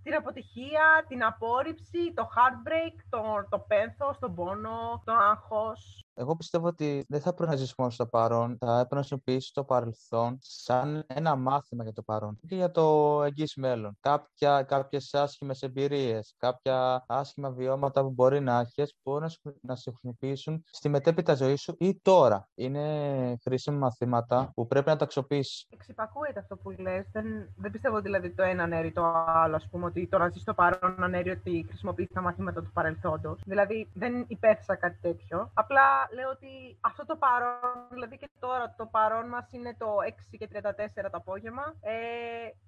την 0.03 0.15
αποτυχία, 0.15 1.05
την 1.07 1.23
απόρριψη, 1.23 2.13
το 2.13 2.29
heartbreak, 2.35 2.95
το, 3.09 3.47
το 3.49 3.59
πένθος, 3.59 4.19
τον 4.19 4.35
πόνο, 4.35 5.01
το 5.05 5.13
άγχος. 5.13 6.03
Εγώ 6.15 6.35
πιστεύω 6.35 6.67
ότι 6.67 7.05
δεν 7.07 7.21
θα 7.21 7.33
πρέπει 7.33 7.51
να 7.51 7.57
ζήσει 7.57 7.73
μόνος 7.77 7.93
στο 7.93 8.05
παρόν. 8.05 8.57
Θα 8.59 8.73
έπρεπε 8.73 8.95
να 8.95 8.99
χρησιμοποιήσεις 8.99 9.51
το 9.51 9.63
παρελθόν 9.63 10.37
σαν 10.41 11.03
ένα 11.07 11.35
μάθημα 11.35 11.83
για 11.83 11.93
το 11.93 12.01
παρόν 12.01 12.39
και 12.47 12.55
για 12.55 12.71
το 12.71 13.19
εγγύς 13.23 13.55
μέλλον. 13.55 13.97
Κάποια, 13.99 14.63
κάποιες 14.63 15.13
άσχημες 15.13 15.61
εμπειρίες, 15.61 16.35
κάποια 16.37 17.03
άσχημα 17.07 17.51
βιώματα 17.51 18.01
που 18.01 18.09
μπορεί 18.09 18.39
να 18.39 18.59
έχεις, 18.59 18.95
μπορεί 19.03 19.25
να 19.61 19.75
σε 19.75 19.89
χρησιμοποιήσουν 19.89 20.63
στη 20.71 20.89
μετέπειτα 20.89 21.33
ζωή 21.33 21.55
σου 21.55 21.75
ή 21.79 21.99
τώρα. 22.01 22.47
Είναι 22.55 23.37
χρήσιμα 23.41 23.77
μαθήματα 23.77 24.51
που 24.53 24.67
πρέπει 24.67 24.89
να 24.89 24.95
τα 24.95 25.03
αξιοποιήσεις. 25.03 25.67
Εξυπακούεται 25.69 26.39
αυτό 26.39 26.55
που 26.55 26.69
λες. 26.69 27.05
Δεν, 27.11 27.25
δεν 27.55 27.71
πιστεύω 27.71 28.01
δηλαδή 28.01 28.31
το 28.33 28.43
ένα 28.43 28.63
ανέρει 28.63 28.91
το 28.91 29.03
άλλο, 29.25 29.55
ας 29.55 29.67
πούμε, 29.71 29.85
ότι 29.85 30.07
το 30.07 30.17
να 30.17 30.29
ζεις 30.29 30.41
στο 30.41 30.53
παρόν 30.53 31.03
ανέρει 31.03 31.29
ότι 31.29 31.65
χρησιμοποιείς 31.67 32.09
τα 32.13 32.21
μαθήματα 32.21 32.61
του 32.61 32.71
παρελθόντος. 32.73 33.41
Δηλαδή 33.45 33.89
δεν 33.93 34.25
υπέθεσα 34.27 34.75
κάτι 34.75 34.97
τέτοιο. 35.01 35.51
Απλά 35.53 36.02
λέω 36.11 36.29
ότι 36.29 36.77
αυτό 36.81 37.05
το 37.05 37.15
παρόν, 37.15 37.75
δηλαδή 37.89 38.17
και 38.17 38.29
τώρα 38.39 38.73
το 38.77 38.85
παρόν 38.85 39.27
μας 39.27 39.47
είναι 39.51 39.75
το 39.77 39.89
6 40.31 40.37
και 40.39 40.47
34 40.53 41.09
το 41.11 41.17
απόγευμα. 41.23 41.65
Ε, 41.81 41.93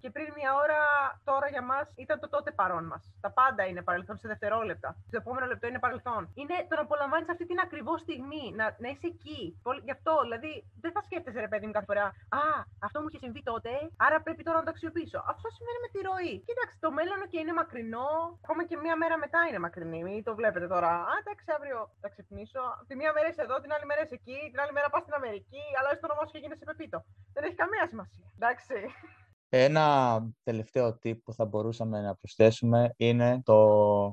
και 0.02 0.10
πριν 0.10 0.28
μια 0.36 0.52
ώρα, 0.64 0.80
τώρα 1.24 1.48
για 1.48 1.64
μας 1.72 1.86
ήταν 1.96 2.20
το 2.20 2.30
τότε 2.30 2.52
παρόν 2.52 2.86
μας. 2.86 3.04
Τα 3.22 3.32
πάντα 3.32 3.64
είναι 3.66 3.82
παρελθόν 3.82 4.18
σε 4.18 4.28
δευτερόλεπτα. 4.28 4.90
Το 5.12 5.18
επόμενο 5.18 5.46
λεπτό 5.46 5.68
είναι 5.68 5.80
παρελθόν. 5.80 6.22
Είναι 6.34 6.56
το 6.70 6.76
να 6.76 6.82
απολαμβάνεις 6.82 7.30
αυτή 7.30 7.46
την 7.46 7.60
ακριβώς 7.66 8.00
στιγμή, 8.02 8.46
να, 8.60 8.66
να 8.84 8.88
είσαι 8.90 9.08
εκεί. 9.14 9.42
Γι' 9.88 9.96
αυτό, 9.98 10.14
δηλαδή, 10.26 10.52
δεν 10.84 10.92
θα 10.96 11.02
σκέφτεσαι, 11.08 11.40
ρε 11.40 11.48
παιδί 11.52 11.66
μου, 11.66 11.76
κάθε 11.78 11.86
φορά. 11.86 12.06
Α, 12.42 12.44
αυτό 12.88 12.98
μου 13.02 13.08
είχε 13.10 13.20
συμβεί 13.26 13.42
τότε, 13.52 13.72
άρα 14.06 14.18
πρέπει 14.26 14.44
τώρα 14.44 14.58
να 14.58 14.66
το 14.68 14.72
αξιοποιήσω. 14.76 15.20
Αυτό 15.34 15.48
σημαίνει 15.56 15.80
με 15.86 15.90
τη 15.94 16.00
ροή. 16.10 16.34
Κοίταξε, 16.50 16.76
το 16.86 16.90
μέλλον 16.98 17.20
και 17.32 17.40
είναι 17.42 17.54
μακρινό. 17.62 18.10
Ακόμα 18.44 18.62
και 18.70 18.76
μία 18.84 18.96
μέρα 19.02 19.16
μετά 19.26 19.40
είναι 19.48 19.60
μακρινή. 19.66 20.00
Μην 20.08 20.24
το 20.28 20.32
βλέπετε 20.40 20.68
τώρα. 20.74 20.92
Α, 21.12 21.14
εντάξει, 21.22 21.46
αύριο 21.58 21.80
θα 22.02 22.10
ξυπνήσω. 22.14 22.64
Τη 22.88 22.94
μία 23.00 23.12
μέρα 23.16 23.25
είσαι 23.30 23.42
εδώ, 23.42 23.56
την 23.64 23.72
άλλη 23.76 23.86
μέρα 23.86 24.02
είσαι 24.04 24.18
εκεί, 24.22 24.38
την 24.52 24.60
άλλη 24.64 24.74
μέρα 24.78 24.90
πας 24.90 25.02
στην 25.02 25.14
Αμερική, 25.14 25.64
αλλά 25.78 25.90
το 26.00 26.08
όνομά 26.10 26.24
σου 26.26 26.32
και 26.32 26.42
γίνεσαι 26.44 26.66
πεπίτο. 26.70 26.98
Δεν 27.34 27.44
έχει 27.44 27.58
καμία 27.64 27.86
σημασία. 27.92 28.26
Εντάξει. 28.38 28.78
Ένα 29.50 29.86
τελευταίο 30.44 31.00
tip 31.04 31.18
που 31.24 31.34
θα 31.34 31.46
μπορούσαμε 31.46 32.02
να 32.02 32.16
προσθέσουμε 32.16 32.94
είναι 32.98 33.42
το 33.44 33.58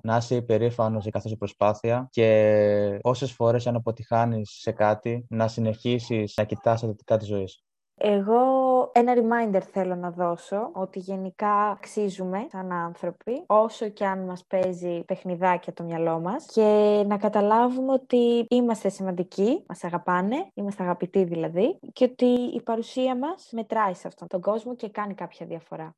να 0.02 0.16
είσαι 0.16 0.34
υπερήφανος 0.34 1.02
για 1.02 1.10
κάθε 1.10 1.28
σου 1.28 1.36
προσπάθεια 1.36 2.08
και 2.10 2.98
όσε 3.02 3.26
φορές 3.26 3.66
αν 3.66 3.74
αποτυχάνεις 3.74 4.50
σε 4.50 4.72
κάτι, 4.72 5.26
να 5.28 5.48
συνεχίσεις 5.48 6.34
να 6.36 6.44
κοιτάς 6.44 6.80
τα 6.80 6.86
θετικά 6.86 7.16
της 7.16 7.26
ζωής. 7.26 7.64
Εγώ 7.94 8.61
ένα 8.92 9.14
reminder 9.16 9.60
θέλω 9.72 9.94
να 9.94 10.10
δώσω 10.10 10.70
ότι 10.72 10.98
γενικά 10.98 11.68
αξίζουμε 11.68 12.46
σαν 12.50 12.72
άνθρωποι 12.72 13.44
όσο 13.46 13.88
και 13.88 14.06
αν 14.06 14.24
μας 14.24 14.44
παίζει 14.44 15.04
παιχνιδάκια 15.04 15.72
το 15.72 15.82
μυαλό 15.82 16.20
μας 16.20 16.46
και 16.46 17.02
να 17.06 17.18
καταλάβουμε 17.18 17.92
ότι 17.92 18.46
είμαστε 18.48 18.88
σημαντικοί, 18.88 19.64
μας 19.68 19.84
αγαπάνε, 19.84 20.46
είμαστε 20.54 20.82
αγαπητοί 20.82 21.24
δηλαδή 21.24 21.78
και 21.92 22.04
ότι 22.04 22.26
η 22.54 22.62
παρουσία 22.62 23.16
μας 23.16 23.48
μετράει 23.52 23.94
σε 23.94 24.08
αυτόν 24.08 24.28
τον 24.28 24.40
κόσμο 24.40 24.74
και 24.74 24.88
κάνει 24.88 25.14
κάποια 25.14 25.46
διαφορά. 25.46 25.94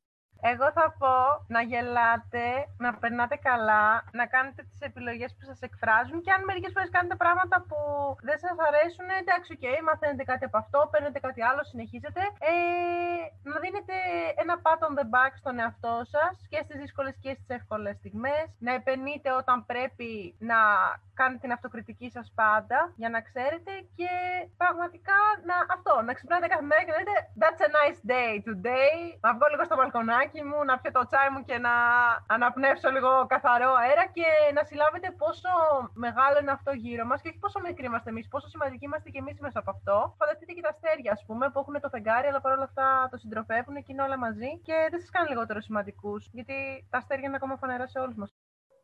Εγώ 0.51 0.67
θα 0.77 0.85
πω 0.99 1.15
να 1.55 1.61
γελάτε, 1.69 2.45
να 2.85 2.89
περνάτε 3.01 3.37
καλά, 3.49 3.85
να 4.19 4.25
κάνετε 4.33 4.61
τις 4.69 4.79
επιλογές 4.89 5.31
που 5.35 5.43
σας 5.49 5.59
εκφράζουν 5.67 6.17
και 6.25 6.31
αν 6.35 6.41
μερικές 6.49 6.71
φορές 6.75 6.89
κάνετε 6.95 7.15
πράγματα 7.23 7.57
που 7.67 7.79
δεν 8.27 8.37
σας 8.43 8.55
αρέσουν, 8.67 9.07
εντάξει, 9.21 9.49
οκ, 9.55 9.63
okay, 9.63 9.77
μαθαίνετε 9.87 10.23
κάτι 10.31 10.43
από 10.49 10.57
αυτό, 10.63 10.79
παίρνετε 10.91 11.19
κάτι 11.25 11.41
άλλο, 11.49 11.61
συνεχίζετε. 11.71 12.21
Ε, 12.51 12.53
να 13.49 13.55
δίνετε 13.63 13.95
ένα 14.43 14.55
pat 14.63 14.79
on 14.87 14.93
the 14.99 15.05
back 15.15 15.33
στον 15.41 15.55
εαυτό 15.61 15.95
σας 16.13 16.33
και 16.51 16.59
στις 16.65 16.77
δύσκολες 16.81 17.15
και 17.23 17.31
στις 17.37 17.49
εύκολες 17.57 17.95
στιγμές, 17.99 18.45
να 18.65 18.71
επαινείτε 18.79 19.29
όταν 19.41 19.57
πρέπει 19.71 20.11
να 20.51 20.59
κάνετε 21.19 21.39
την 21.43 21.51
αυτοκριτική 21.57 22.09
σας 22.15 22.27
πάντα, 22.41 22.79
για 23.01 23.09
να 23.15 23.19
ξέρετε 23.27 23.73
και 23.99 24.11
πραγματικά 24.61 25.17
να, 25.49 25.55
αυτό, 25.75 25.93
να 26.07 26.13
ξυπνάτε 26.17 26.47
κάθε 26.51 26.65
μέρα 26.69 26.81
και 26.85 26.93
να 26.93 26.99
λέτε 27.01 27.17
That's 27.41 27.61
a 27.67 27.69
nice 27.79 28.01
day 28.13 28.33
today, 28.49 28.95
να 29.25 29.29
βγω 29.35 29.45
λίγο 29.51 29.63
στο 29.65 29.75
μπαλκονάκι 29.77 30.34
μου, 30.49 30.59
να 30.69 30.73
πιω 30.79 30.91
το 30.97 31.03
τσάι 31.09 31.29
μου 31.33 31.41
και 31.49 31.57
να 31.67 31.75
αναπνεύσω 32.35 32.89
λίγο 32.95 33.11
καθαρό 33.33 33.71
αέρα 33.81 34.05
και 34.17 34.27
να 34.57 34.61
συλλάβετε 34.69 35.07
πόσο 35.21 35.51
μεγάλο 36.05 36.37
είναι 36.41 36.55
αυτό 36.57 36.71
γύρω 36.83 37.03
μας 37.09 37.21
και 37.21 37.29
όχι 37.29 37.39
πόσο 37.45 37.59
μικροί 37.67 37.85
είμαστε 37.89 38.09
εμείς, 38.13 38.25
πόσο 38.33 38.47
σημαντικοί 38.53 38.85
είμαστε 38.85 39.09
και 39.13 39.21
εμείς 39.23 39.37
μέσα 39.45 39.59
από 39.59 39.69
αυτό. 39.75 39.95
Φανταστείτε 40.19 40.51
και 40.55 40.65
τα 40.67 40.71
αστέρια, 40.75 41.11
ας 41.17 41.21
πούμε, 41.27 41.45
που 41.51 41.59
έχουν 41.61 41.75
το 41.83 41.89
φεγγάρι, 41.93 42.27
αλλά 42.27 42.41
παρόλα 42.45 42.65
αυτά 42.69 42.85
το 43.11 43.17
συντροφεύουν 43.17 43.75
και 43.83 43.91
είναι 43.93 44.05
όλα 44.07 44.17
μαζί 44.25 44.49
και 44.67 44.75
δεν 44.91 44.99
σας 44.99 45.09
κάνει 45.15 45.29
λιγότερο 45.29 45.59
σημαντικούς, 45.67 46.21
γιατί 46.37 46.55
τα 46.91 46.97
αστέρια 46.97 47.25
είναι 47.27 47.39
ακόμα 47.39 47.55
φανερά 47.61 47.87
σε 47.87 47.99
όλους 47.99 48.15
μας. 48.21 48.29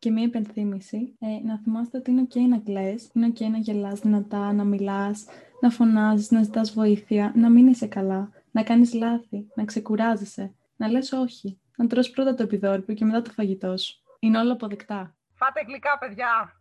Και 0.02 0.10
μία 0.10 0.24
υπενθύμηση, 0.24 1.16
ε, 1.20 1.26
να 1.48 1.58
θυμάστε 1.58 1.98
ότι 1.98 2.10
είναι 2.10 2.26
ok 2.28 2.36
να 2.48 2.58
κλαις, 2.58 3.10
είναι 3.14 3.32
ok 3.32 3.40
να 3.50 3.58
γελάς 3.58 4.00
δυνατά, 4.00 4.52
να 4.52 4.64
μιλάς, 4.64 5.26
να 5.60 5.70
φωνάζεις, 5.70 6.30
να 6.30 6.42
ζητάς 6.42 6.72
βοήθεια, 6.72 7.32
να 7.34 7.50
μην 7.50 7.66
είσαι 7.66 7.86
καλά, 7.86 8.30
να 8.50 8.62
κάνεις 8.62 8.94
λάθη, 8.94 9.46
να 9.54 9.64
ξεκουράζεσαι 9.64 10.54
να 10.82 10.88
λες 10.88 11.12
όχι. 11.12 11.60
Να 11.76 11.86
τρως 11.86 12.10
πρώτα 12.10 12.34
το 12.34 12.42
επιδόρπιο 12.42 12.94
και 12.94 13.04
μετά 13.04 13.22
το 13.22 13.30
φαγητό 13.30 13.76
σου. 13.76 13.94
Είναι 14.18 14.38
όλα 14.38 14.52
αποδεκτά. 14.52 15.16
Φάτε 15.34 15.62
γλυκά, 15.66 15.98
παιδιά! 15.98 16.52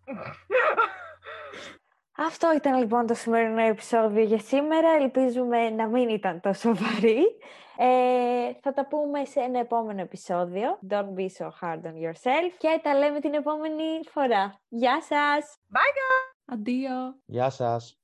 Αυτό 2.17 2.53
ήταν 2.55 2.79
λοιπόν 2.79 3.07
το 3.07 3.13
σημερινό 3.13 3.61
επεισόδιο 3.61 4.23
για 4.23 4.39
σήμερα. 4.39 4.89
Ελπίζουμε 4.99 5.69
να 5.69 5.87
μην 5.87 6.09
ήταν 6.09 6.39
τόσο 6.39 6.75
βαρύ. 6.75 7.23
Ε, 7.77 8.53
θα 8.61 8.73
τα 8.73 8.87
πούμε 8.87 9.25
σε 9.25 9.39
ένα 9.39 9.59
επόμενο 9.59 10.01
επεισόδιο. 10.01 10.79
Don't 10.89 11.13
be 11.15 11.27
so 11.39 11.49
hard 11.61 11.81
on 11.81 11.95
yourself. 12.05 12.51
Και 12.57 12.79
τα 12.83 12.97
λέμε 12.97 13.19
την 13.19 13.33
επόμενη 13.33 13.83
φορά. 14.09 14.59
Γεια 14.67 15.01
σας! 15.01 15.57
Bye 15.69 15.91
guys! 15.97 16.53
Αντίο! 16.53 17.15
Γεια 17.25 17.49
σας! 17.49 18.00